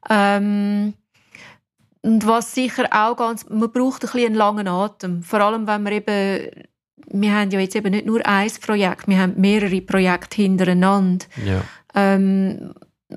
Ähm, 0.08 0.94
und 2.02 2.26
was 2.26 2.54
sicher 2.54 2.86
auch 2.90 3.16
ganz, 3.16 3.48
man 3.48 3.70
braucht 3.70 4.02
ein 4.02 4.10
bisschen 4.10 4.26
einen 4.26 4.34
langen 4.34 4.68
Atem. 4.68 5.22
Vor 5.22 5.40
allem, 5.40 5.66
wenn 5.66 5.82
man 5.82 5.92
eben, 5.92 6.50
wir 7.08 7.34
haben 7.34 7.50
ja 7.50 7.60
jetzt 7.60 7.76
eben 7.76 7.90
nicht 7.90 8.06
nur 8.06 8.24
ein 8.26 8.50
Projekt, 8.64 9.06
wir 9.06 9.18
haben 9.18 9.38
mehrere 9.38 9.80
Projekte 9.82 10.42
hintereinander. 10.42 11.26
Ja. 11.44 11.62
Ähm, 11.94 12.72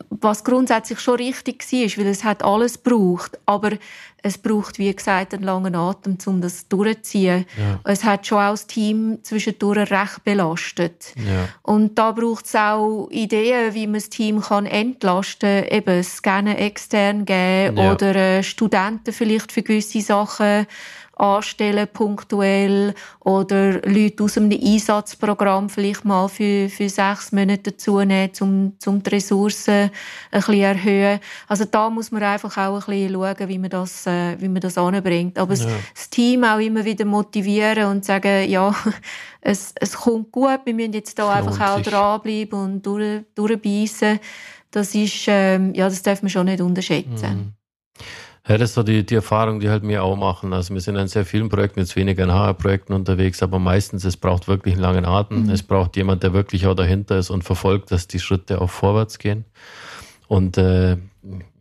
was 0.09 0.43
grundsätzlich 0.43 0.99
schon 0.99 1.15
richtig 1.15 1.63
war, 1.71 2.03
weil 2.03 2.11
es 2.11 2.23
hat 2.23 2.43
alles 2.43 2.81
gebraucht, 2.81 3.39
aber 3.45 3.71
es 4.25 4.37
braucht, 4.37 4.79
wie 4.79 4.93
gesagt, 4.93 5.33
einen 5.33 5.43
langen 5.43 5.75
Atem, 5.75 6.17
um 6.25 6.39
das 6.39 6.69
durchzuziehen. 6.69 7.45
Ja. 7.57 7.79
Es 7.83 8.05
hat 8.05 8.25
schon 8.25 8.37
auch 8.37 8.51
das 8.51 8.67
Team 8.67 9.19
zwischendurch 9.21 9.91
recht 9.91 10.23
belastet. 10.23 11.13
Ja. 11.17 11.49
Und 11.61 11.99
da 11.99 12.13
braucht 12.13 12.45
es 12.45 12.55
auch 12.55 13.09
Ideen, 13.11 13.73
wie 13.73 13.85
man 13.85 13.95
das 13.95 14.09
Team 14.09 14.39
kann 14.39 14.65
entlasten 14.65 15.65
kann, 15.65 15.77
eben 15.77 16.03
Scannen 16.03 16.55
extern 16.55 17.25
geben 17.25 17.77
ja. 17.77 17.91
oder 17.91 18.15
äh, 18.15 18.43
Studenten 18.43 19.11
vielleicht 19.11 19.51
für 19.51 19.61
gewisse 19.61 19.99
Sachen 19.99 20.67
anstellen, 21.15 21.87
punktuell, 21.91 22.93
oder 23.19 23.81
Leute 23.87 24.23
aus 24.23 24.37
einem 24.37 24.51
Einsatzprogramm 24.51 25.69
vielleicht 25.69 26.05
mal 26.05 26.27
für, 26.27 26.69
für 26.69 26.89
sechs 26.89 27.31
Monate 27.31 27.71
dazu 27.71 27.99
nehmen, 27.99 28.31
um, 28.39 28.73
um 28.85 29.03
die 29.03 29.09
Ressourcen 29.09 29.73
ein 29.73 29.91
bisschen 30.31 30.61
erhöhen. 30.61 31.19
Also 31.47 31.65
da 31.65 31.89
muss 31.89 32.11
man 32.11 32.23
einfach 32.23 32.57
auch 32.57 32.87
ein 32.87 33.07
bisschen 33.07 33.13
schauen, 33.13 33.49
wie 33.49 33.59
man 33.59 33.69
das, 33.69 34.07
äh, 34.07 34.41
wie 34.41 34.49
man 34.49 34.61
das 34.61 34.77
anbringt. 34.77 35.37
Aber 35.37 35.53
ja. 35.53 35.67
das 35.93 36.09
Team 36.09 36.43
auch 36.43 36.59
immer 36.59 36.83
wieder 36.83 37.05
motivieren 37.05 37.85
und 37.85 38.05
sagen, 38.05 38.49
ja, 38.49 38.75
es, 39.41 39.73
es 39.79 39.93
kommt 39.93 40.31
gut, 40.31 40.61
wir 40.65 40.73
müssen 40.73 40.93
jetzt 40.93 41.17
da 41.19 41.31
einfach 41.31 41.59
auch 41.59 41.81
dranbleiben 41.81 42.59
und 42.59 42.85
durch, 42.85 43.21
durchbeissen. 43.35 44.19
Das 44.71 44.95
ist, 44.95 45.25
ähm, 45.27 45.73
ja, 45.75 45.87
das 45.87 46.01
darf 46.01 46.23
man 46.23 46.29
schon 46.29 46.47
nicht 46.47 46.59
unterschätzen. 46.59 47.37
Mhm. 47.37 47.62
Ja, 48.47 48.57
das 48.57 48.71
ist 48.71 48.75
so 48.75 48.83
die, 48.83 49.05
die 49.05 49.15
Erfahrung, 49.15 49.61
die 49.61 49.69
halt 49.69 49.87
wir 49.87 50.03
auch 50.03 50.17
machen. 50.17 50.51
Also 50.51 50.73
wir 50.73 50.81
sind 50.81 50.97
in 50.97 51.07
sehr 51.07 51.25
vielen 51.25 51.47
Projekten, 51.47 51.79
jetzt 51.79 51.95
weniger 51.95 52.25
in 52.25 52.31
HR-Projekten 52.31 52.91
unterwegs, 52.91 53.41
aber 53.41 53.57
meistens, 53.57 54.03
es 54.03 54.17
braucht 54.17 54.49
wirklich 54.49 54.73
einen 54.73 54.81
langen 54.81 55.05
Atem. 55.05 55.43
Mhm. 55.43 55.49
Es 55.49 55.63
braucht 55.63 55.95
jemand, 55.95 56.23
der 56.23 56.33
wirklich 56.33 56.67
auch 56.67 56.75
dahinter 56.75 57.17
ist 57.17 57.29
und 57.29 57.43
verfolgt, 57.43 57.91
dass 57.91 58.07
die 58.07 58.19
Schritte 58.19 58.59
auch 58.59 58.69
vorwärts 58.69 59.17
gehen. 59.17 59.45
Und 60.27 60.57
äh, 60.57 60.97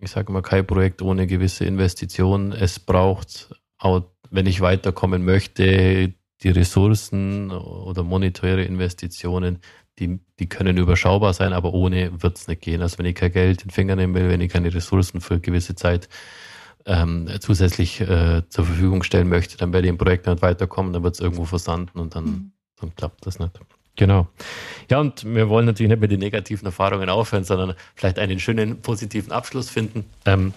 ich 0.00 0.10
sage 0.10 0.32
mal, 0.32 0.42
kein 0.42 0.66
Projekt 0.66 1.02
ohne 1.02 1.28
gewisse 1.28 1.64
Investitionen. 1.64 2.50
Es 2.52 2.80
braucht 2.80 3.54
auch, 3.78 4.02
wenn 4.30 4.46
ich 4.46 4.60
weiterkommen 4.60 5.24
möchte, 5.24 6.14
die 6.42 6.50
Ressourcen 6.50 7.52
oder 7.52 8.02
monetäre 8.02 8.64
Investitionen, 8.64 9.60
die, 10.00 10.18
die 10.40 10.48
können 10.48 10.78
überschaubar 10.78 11.32
sein, 11.32 11.52
aber 11.52 11.74
ohne 11.74 12.22
wird 12.22 12.38
es 12.38 12.48
nicht 12.48 12.62
gehen. 12.62 12.82
Also 12.82 12.98
wenn 12.98 13.06
ich 13.06 13.14
kein 13.14 13.30
Geld 13.30 13.62
in 13.62 13.68
den 13.68 13.72
Finger 13.72 13.94
nehmen 13.94 14.14
will, 14.14 14.28
wenn 14.28 14.40
ich 14.40 14.50
keine 14.50 14.74
Ressourcen 14.74 15.20
für 15.20 15.38
gewisse 15.38 15.76
Zeit 15.76 16.08
ähm, 16.86 17.28
zusätzlich 17.40 18.00
äh, 18.00 18.42
zur 18.48 18.66
Verfügung 18.66 19.02
stellen 19.02 19.28
möchte, 19.28 19.56
dann 19.56 19.72
werde 19.72 19.86
ich 19.86 19.90
im 19.90 19.98
Projekt 19.98 20.26
nicht 20.26 20.42
weiterkommen, 20.42 20.92
dann 20.92 21.02
wird 21.02 21.14
es 21.14 21.20
irgendwo 21.20 21.44
versanden 21.44 21.98
und 21.98 22.14
dann, 22.14 22.24
mhm. 22.24 22.52
dann 22.80 22.94
klappt 22.94 23.26
das 23.26 23.38
nicht. 23.38 23.58
Genau. 23.96 24.26
Ja, 24.90 25.00
und 25.00 25.24
wir 25.24 25.48
wollen 25.48 25.66
natürlich 25.66 25.90
nicht 25.90 26.00
mit 26.00 26.10
den 26.10 26.20
negativen 26.20 26.64
Erfahrungen 26.66 27.08
aufhören, 27.10 27.44
sondern 27.44 27.74
vielleicht 27.94 28.18
einen 28.18 28.40
schönen 28.40 28.80
positiven 28.80 29.32
Abschluss 29.32 29.68
finden. 29.68 30.04
Ähm, 30.24 30.54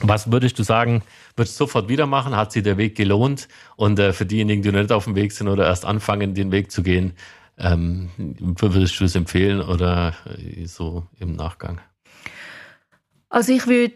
was 0.00 0.32
würdest 0.32 0.58
du 0.58 0.62
sagen, 0.62 1.02
würdest 1.36 1.60
du 1.60 1.64
sofort 1.64 1.88
wieder 1.88 2.06
machen? 2.06 2.34
Hat 2.36 2.52
sich 2.52 2.62
der 2.62 2.78
Weg 2.78 2.96
gelohnt? 2.96 3.48
Und 3.76 3.98
äh, 3.98 4.12
für 4.12 4.26
diejenigen, 4.26 4.62
die 4.62 4.72
noch 4.72 4.80
nicht 4.80 4.92
auf 4.92 5.04
dem 5.04 5.14
Weg 5.14 5.32
sind 5.32 5.48
oder 5.48 5.66
erst 5.66 5.84
anfangen, 5.84 6.34
den 6.34 6.50
Weg 6.52 6.72
zu 6.72 6.82
gehen, 6.82 7.12
ähm, 7.58 8.10
würdest 8.16 8.98
du 8.98 9.04
es 9.04 9.14
empfehlen 9.14 9.60
oder 9.60 10.14
äh, 10.26 10.66
so 10.66 11.06
im 11.20 11.36
Nachgang? 11.36 11.80
Also 13.28 13.52
ich 13.52 13.66
würde 13.66 13.94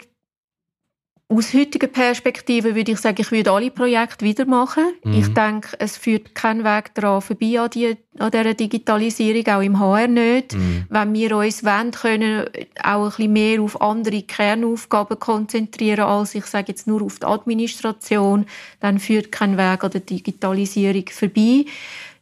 aus 1.30 1.52
heutiger 1.52 1.88
Perspektive 1.88 2.74
würde 2.74 2.92
ich 2.92 2.98
sagen, 2.98 3.20
ich 3.20 3.30
würde 3.30 3.52
alle 3.52 3.70
Projekte 3.70 4.24
wieder 4.24 4.46
machen. 4.46 4.94
Mhm. 5.04 5.12
Ich 5.12 5.34
denke, 5.34 5.76
es 5.78 5.98
führt 5.98 6.34
keinen 6.34 6.64
Weg 6.64 6.94
daran 6.94 7.20
vorbei 7.20 7.60
an, 7.60 7.68
die, 7.68 7.96
an 8.18 8.30
dieser 8.30 8.54
Digitalisierung, 8.54 9.46
auch 9.48 9.60
im 9.60 9.78
HR 9.78 10.08
nicht. 10.08 10.54
Mhm. 10.54 10.86
Wenn 10.88 11.12
wir 11.12 11.36
uns 11.36 11.62
wollen, 11.64 11.90
können 11.90 12.46
auch 12.82 13.04
ein 13.04 13.10
bisschen 13.10 13.32
mehr 13.34 13.60
auf 13.60 13.78
andere 13.78 14.22
Kernaufgaben 14.22 15.18
konzentrieren, 15.18 16.06
als 16.06 16.34
ich 16.34 16.46
sage 16.46 16.68
jetzt 16.68 16.86
nur 16.86 17.02
auf 17.02 17.18
die 17.18 17.26
Administration, 17.26 18.46
dann 18.80 18.98
führt 18.98 19.30
kein 19.30 19.58
Weg 19.58 19.84
an 19.84 19.90
der 19.90 20.00
Digitalisierung 20.00 21.04
vorbei. 21.10 21.66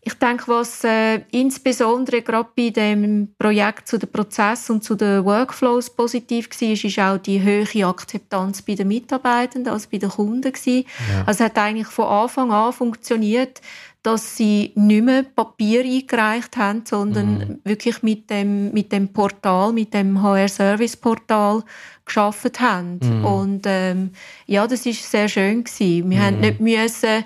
Ich 0.07 0.15
denke, 0.15 0.45
was 0.47 0.85
äh, 0.85 1.23
insbesondere 1.33 2.23
gerade 2.23 2.49
bei 2.57 2.71
dem 2.71 3.35
Projekt 3.41 3.89
zu 3.89 3.99
den 3.99 4.09
Prozessen 4.09 4.77
und 4.77 4.85
zu 4.85 4.95
den 4.95 5.25
Workflows 5.25 5.91
positiv 5.91 6.49
war, 6.49 6.71
ist 6.71 6.99
auch 7.01 7.19
die 7.19 7.43
hohe 7.43 7.89
Akzeptanz 7.89 8.63
bei 8.63 8.77
den 8.77 8.87
Mitarbeitenden, 8.87 9.73
also 9.73 9.89
bei 9.91 9.99
den 9.99 10.11
Kunden. 10.11 10.53
Ja. 10.65 10.83
Also 11.27 11.31
es 11.31 11.41
hat 11.41 11.59
eigentlich 11.59 11.89
von 11.89 12.05
Anfang 12.05 12.53
an 12.53 12.73
funktioniert, 12.73 13.61
dass 14.05 14.37
sie 14.37 14.71
nicht 14.77 15.05
mehr 15.05 15.25
Papier 15.25 15.83
eingereicht 15.83 16.57
haben, 16.57 16.85
sondern 16.85 17.39
mhm. 17.39 17.61
wirklich 17.65 18.05
mit 18.05 18.31
dem, 18.31 18.73
mit 18.73 18.93
dem 18.93 19.09
Portal, 19.09 19.73
mit 19.73 19.93
dem 19.93 20.23
HR-Service-Portal 20.23 21.65
geschafft 22.05 22.61
haben. 22.61 23.01
Mhm. 23.03 23.25
Und 23.25 23.63
ähm, 23.65 24.11
ja, 24.47 24.69
das 24.69 24.87
ist 24.87 25.11
sehr 25.11 25.29
schön 25.29 25.65
gewesen. 25.65 26.09
Wir 26.09 26.19
mhm. 26.19 26.23
haben 26.23 26.41
nicht 26.41 26.61
müssen 26.61 27.25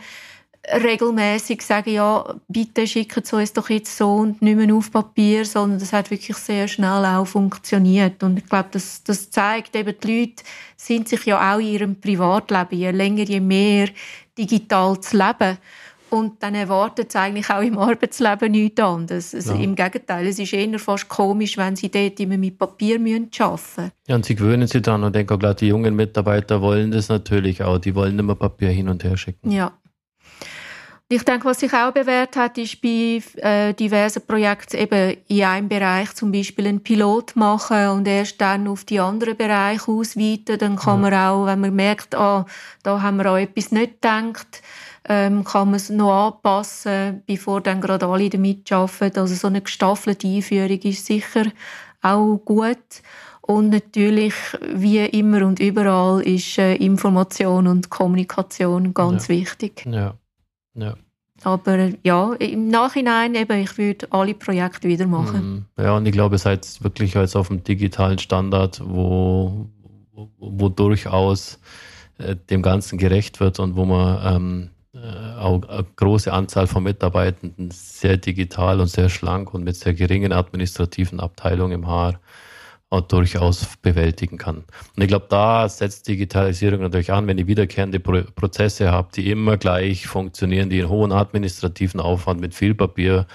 regelmäßig 0.66 1.62
sagen, 1.62 1.90
ja, 1.90 2.34
bitte 2.48 2.86
schicken 2.86 3.24
Sie 3.24 3.36
uns 3.36 3.52
doch 3.52 3.70
jetzt 3.70 3.96
so 3.96 4.16
und 4.16 4.42
nicht 4.42 4.56
mehr 4.56 4.74
auf 4.74 4.90
Papier, 4.90 5.44
sondern 5.44 5.78
das 5.78 5.92
hat 5.92 6.10
wirklich 6.10 6.36
sehr 6.36 6.68
schnell 6.68 7.04
auch 7.04 7.24
funktioniert. 7.24 8.22
Und 8.22 8.38
ich 8.38 8.46
glaube, 8.46 8.68
das, 8.72 9.02
das 9.02 9.30
zeigt 9.30 9.74
eben, 9.74 9.94
die 10.02 10.20
Leute 10.20 10.44
sind 10.76 11.08
sich 11.08 11.24
ja 11.24 11.54
auch 11.54 11.58
in 11.58 11.66
ihrem 11.66 12.00
Privatleben 12.00 12.78
je 12.78 12.90
länger, 12.90 13.24
je 13.24 13.40
mehr 13.40 13.88
digital 14.36 15.00
zu 15.00 15.16
leben. 15.16 15.58
Und 16.10 16.42
dann 16.42 16.56
erwartet 16.56 17.10
es 17.10 17.16
eigentlich 17.16 17.48
auch 17.50 17.62
im 17.62 17.78
Arbeitsleben 17.78 18.50
nichts 18.50 18.80
anderes. 18.80 19.32
Also 19.32 19.54
ja. 19.54 19.60
Im 19.60 19.76
Gegenteil, 19.76 20.26
es 20.26 20.40
ist 20.40 20.52
eher 20.52 20.78
fast 20.80 21.08
komisch, 21.08 21.56
wenn 21.56 21.76
sie 21.76 21.88
dort 21.88 22.18
immer 22.18 22.36
mit 22.36 22.58
Papier 22.58 22.96
arbeiten 22.96 23.32
müssen. 23.32 23.92
Ja, 24.08 24.16
und 24.16 24.24
sie 24.24 24.34
gewöhnen 24.34 24.66
sich 24.66 24.82
dann 24.82 25.04
und 25.04 25.14
denken 25.14 25.38
die 25.60 25.68
jungen 25.68 25.94
Mitarbeiter 25.94 26.60
wollen 26.60 26.90
das 26.90 27.08
natürlich 27.08 27.62
auch. 27.62 27.78
Die 27.78 27.94
wollen 27.94 28.18
immer 28.18 28.34
Papier 28.34 28.70
hin 28.70 28.88
und 28.88 29.04
her 29.04 29.16
schicken. 29.16 29.52
Ja, 29.52 29.72
ich 31.12 31.24
denke, 31.24 31.46
was 31.46 31.58
sich 31.58 31.72
auch 31.74 31.90
bewährt 31.90 32.36
hat, 32.36 32.56
ist 32.56 32.80
bei 32.80 33.20
äh, 33.38 33.74
diversen 33.74 34.24
Projekten 34.24 34.76
eben 34.76 35.16
in 35.26 35.42
einem 35.42 35.68
Bereich 35.68 36.14
zum 36.14 36.30
Beispiel 36.30 36.68
einen 36.68 36.84
Pilot 36.84 37.34
machen 37.34 37.88
und 37.88 38.06
erst 38.06 38.40
dann 38.40 38.68
auf 38.68 38.84
die 38.84 39.00
anderen 39.00 39.36
Bereiche 39.36 39.90
ausweiten. 39.90 40.56
Dann 40.56 40.76
kann 40.76 41.00
man 41.00 41.12
auch, 41.12 41.46
wenn 41.46 41.62
man 41.62 41.74
merkt, 41.74 42.14
ah, 42.14 42.46
da 42.84 43.02
haben 43.02 43.16
wir 43.16 43.28
auch 43.28 43.36
etwas 43.36 43.72
nicht 43.72 44.00
gedacht, 44.00 44.62
ähm, 45.08 45.42
kann 45.42 45.70
man 45.70 45.74
es 45.74 45.90
noch 45.90 46.28
anpassen, 46.28 47.24
bevor 47.26 47.60
dann 47.60 47.80
gerade 47.80 48.06
alle 48.06 48.30
damit 48.30 48.70
arbeiten. 48.70 49.18
Also 49.18 49.34
so 49.34 49.48
eine 49.48 49.62
gestaffelte 49.62 50.28
Einführung 50.28 50.78
ist 50.78 51.06
sicher 51.06 51.46
auch 52.02 52.36
gut. 52.44 52.78
Und 53.40 53.70
natürlich, 53.70 54.34
wie 54.72 55.00
immer 55.06 55.44
und 55.44 55.58
überall, 55.58 56.22
ist 56.22 56.56
äh, 56.56 56.76
Information 56.76 57.66
und 57.66 57.90
Kommunikation 57.90 58.94
ganz 58.94 59.26
ja. 59.26 59.34
wichtig. 59.34 59.84
Ja. 59.86 60.14
Ja. 60.74 60.94
Aber 61.42 61.90
ja, 62.02 62.34
im 62.34 62.68
Nachhinein 62.68 63.34
eben, 63.34 63.60
ich 63.60 63.78
würde 63.78 64.06
alle 64.10 64.34
Projekte 64.34 64.88
wieder 64.88 65.06
machen. 65.06 65.66
Mhm. 65.76 65.82
Ja, 65.82 65.96
und 65.96 66.06
ich 66.06 66.12
glaube, 66.12 66.34
ihr 66.34 66.38
seid 66.38 66.66
wirklich 66.82 67.14
jetzt 67.14 67.34
auf 67.34 67.48
dem 67.48 67.64
digitalen 67.64 68.18
Standard, 68.18 68.82
wo, 68.84 69.66
wo, 70.12 70.68
durchaus 70.68 71.58
äh, 72.18 72.36
dem 72.50 72.60
Ganzen 72.60 72.98
gerecht 72.98 73.40
wird 73.40 73.58
und 73.58 73.74
wo 73.74 73.86
man 73.86 74.36
ähm, 74.36 74.70
äh, 74.92 75.38
auch 75.38 75.62
eine 75.66 75.86
große 75.96 76.30
Anzahl 76.30 76.66
von 76.66 76.82
Mitarbeitenden 76.82 77.70
sehr 77.70 78.18
digital 78.18 78.80
und 78.80 78.88
sehr 78.88 79.08
schlank 79.08 79.54
und 79.54 79.64
mit 79.64 79.76
sehr 79.76 79.94
geringen 79.94 80.32
administrativen 80.32 81.20
Abteilungen 81.20 81.72
im 81.72 81.86
Haar 81.86 82.20
durchaus 82.90 83.76
bewältigen 83.82 84.36
kann. 84.36 84.64
Und 84.96 85.02
ich 85.02 85.06
glaube, 85.06 85.26
da 85.28 85.68
setzt 85.68 86.08
Digitalisierung 86.08 86.80
natürlich 86.80 87.12
an, 87.12 87.28
wenn 87.28 87.38
ich 87.38 87.46
wiederkehrende 87.46 88.00
Pro 88.00 88.22
Prozesse 88.34 88.90
habe, 88.90 89.10
die 89.14 89.30
immer 89.30 89.56
gleich 89.56 90.08
funktionieren, 90.08 90.70
die 90.70 90.80
einen 90.80 90.88
hohen 90.88 91.12
administrativen 91.12 92.00
Aufwand 92.00 92.40
mit 92.40 92.52
viel 92.52 92.74
Papier 92.74 93.26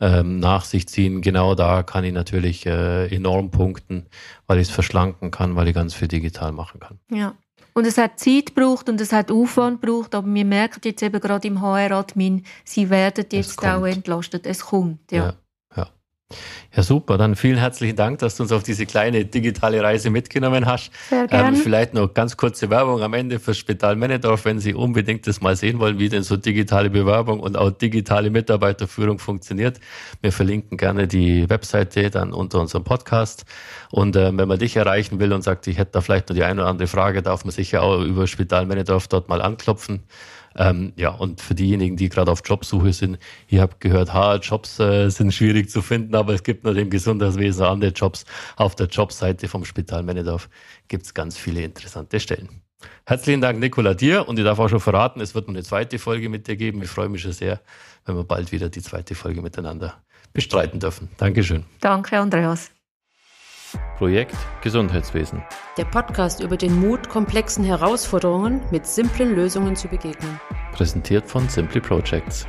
ähm, 0.00 0.38
nach 0.38 0.64
sich 0.64 0.86
ziehen. 0.86 1.20
Genau 1.20 1.56
da 1.56 1.82
kann 1.82 2.04
ich 2.04 2.12
natürlich 2.12 2.64
äh, 2.64 3.06
enorm 3.12 3.50
punkten, 3.50 4.06
weil 4.46 4.58
ich 4.58 4.68
es 4.68 4.74
verschlanken 4.74 5.32
kann, 5.32 5.56
weil 5.56 5.66
ich 5.66 5.74
ganz 5.74 5.94
viel 5.94 6.08
digital 6.08 6.52
machen 6.52 6.78
kann. 6.78 7.00
Ja. 7.10 7.34
Und 7.74 7.86
es 7.86 7.98
hat 7.98 8.20
Zeit 8.20 8.54
gebraucht 8.54 8.88
und 8.88 9.00
es 9.00 9.12
hat 9.12 9.32
Aufwand 9.32 9.80
gebraucht, 9.80 10.14
aber 10.14 10.32
wir 10.32 10.44
merken 10.44 10.80
jetzt 10.84 11.02
eben 11.02 11.20
gerade 11.20 11.48
im 11.48 11.60
HR-Admin, 11.60 12.44
sie 12.64 12.90
werden 12.90 13.24
jetzt 13.32 13.64
auch 13.64 13.86
entlastet. 13.86 14.46
Es 14.46 14.60
kommt, 14.66 15.10
ja. 15.10 15.24
ja. 15.24 15.34
Ja, 16.74 16.82
super. 16.82 17.18
Dann 17.18 17.36
vielen 17.36 17.58
herzlichen 17.58 17.96
Dank, 17.96 18.18
dass 18.20 18.36
du 18.36 18.44
uns 18.44 18.52
auf 18.52 18.62
diese 18.62 18.86
kleine 18.86 19.24
digitale 19.24 19.82
Reise 19.82 20.10
mitgenommen 20.10 20.66
hast. 20.66 20.90
Sehr 21.10 21.26
gerne. 21.26 21.48
Ähm, 21.48 21.56
vielleicht 21.56 21.94
noch 21.94 22.14
ganz 22.14 22.36
kurze 22.36 22.70
Werbung 22.70 23.02
am 23.02 23.14
Ende 23.14 23.38
für 23.38 23.54
Spital 23.54 23.96
Männedorf, 23.96 24.44
wenn 24.44 24.58
Sie 24.58 24.74
unbedingt 24.74 25.26
das 25.26 25.40
mal 25.40 25.56
sehen 25.56 25.78
wollen, 25.78 25.98
wie 25.98 26.08
denn 26.08 26.22
so 26.22 26.36
digitale 26.36 26.90
Bewerbung 26.90 27.40
und 27.40 27.56
auch 27.56 27.70
digitale 27.70 28.30
Mitarbeiterführung 28.30 29.18
funktioniert. 29.18 29.80
Wir 30.20 30.32
verlinken 30.32 30.78
gerne 30.78 31.06
die 31.06 31.48
Webseite 31.50 32.10
dann 32.10 32.32
unter 32.32 32.60
unserem 32.60 32.84
Podcast. 32.84 33.44
Und 33.90 34.16
äh, 34.16 34.36
wenn 34.36 34.48
man 34.48 34.58
dich 34.58 34.76
erreichen 34.76 35.20
will 35.20 35.32
und 35.32 35.42
sagt, 35.42 35.66
ich 35.66 35.78
hätte 35.78 35.92
da 35.92 36.00
vielleicht 36.00 36.28
noch 36.28 36.36
die 36.36 36.44
eine 36.44 36.62
oder 36.62 36.70
andere 36.70 36.88
Frage, 36.88 37.22
darf 37.22 37.44
man 37.44 37.52
sicher 37.52 37.82
auch 37.82 38.00
über 38.00 38.26
Spital 38.26 38.66
Männedorf 38.66 39.08
dort 39.08 39.28
mal 39.28 39.42
anklopfen. 39.42 40.00
Ähm, 40.56 40.92
ja, 40.96 41.10
und 41.10 41.40
für 41.40 41.54
diejenigen, 41.54 41.96
die 41.96 42.08
gerade 42.08 42.30
auf 42.30 42.42
Jobsuche 42.44 42.92
sind, 42.92 43.18
ich 43.48 43.58
habe 43.58 43.76
gehört, 43.78 44.12
ha, 44.12 44.36
Jobs 44.36 44.78
äh, 44.78 45.08
sind 45.10 45.32
schwierig 45.32 45.70
zu 45.70 45.82
finden, 45.82 46.14
aber 46.14 46.34
es 46.34 46.42
gibt 46.42 46.64
noch 46.64 46.74
im 46.74 46.90
Gesundheitswesen 46.90 47.64
andere 47.64 47.92
Jobs. 47.92 48.24
Auf 48.56 48.74
der 48.74 48.86
Jobseite 48.86 49.48
vom 49.48 49.64
Spital 49.64 50.02
Männedorf 50.02 50.48
gibt 50.88 51.04
es 51.04 51.14
ganz 51.14 51.38
viele 51.38 51.62
interessante 51.62 52.20
Stellen. 52.20 52.48
Herzlichen 53.06 53.40
Dank, 53.40 53.60
Nicola, 53.60 53.94
dir. 53.94 54.28
Und 54.28 54.38
ich 54.38 54.44
darf 54.44 54.58
auch 54.58 54.68
schon 54.68 54.80
verraten, 54.80 55.20
es 55.20 55.34
wird 55.34 55.46
noch 55.46 55.54
eine 55.54 55.62
zweite 55.62 55.98
Folge 55.98 56.28
mit 56.28 56.48
dir 56.48 56.56
geben. 56.56 56.82
Ich 56.82 56.90
freue 56.90 57.08
mich 57.08 57.22
schon 57.22 57.32
sehr, 57.32 57.60
wenn 58.04 58.16
wir 58.16 58.24
bald 58.24 58.50
wieder 58.50 58.68
die 58.68 58.82
zweite 58.82 59.14
Folge 59.14 59.40
miteinander 59.42 59.94
bestreiten 60.32 60.80
dürfen. 60.80 61.08
Dankeschön. 61.18 61.64
Danke, 61.80 62.18
Andreas. 62.18 62.71
Projekt 63.98 64.36
Gesundheitswesen. 64.62 65.42
Der 65.76 65.84
Podcast 65.84 66.42
über 66.42 66.56
den 66.56 66.78
Mut, 66.80 67.08
komplexen 67.08 67.64
Herausforderungen 67.64 68.60
mit 68.70 68.86
simplen 68.86 69.34
Lösungen 69.34 69.76
zu 69.76 69.88
begegnen. 69.88 70.40
Präsentiert 70.72 71.26
von 71.26 71.48
Simply 71.48 71.80
Projects. 71.80 72.46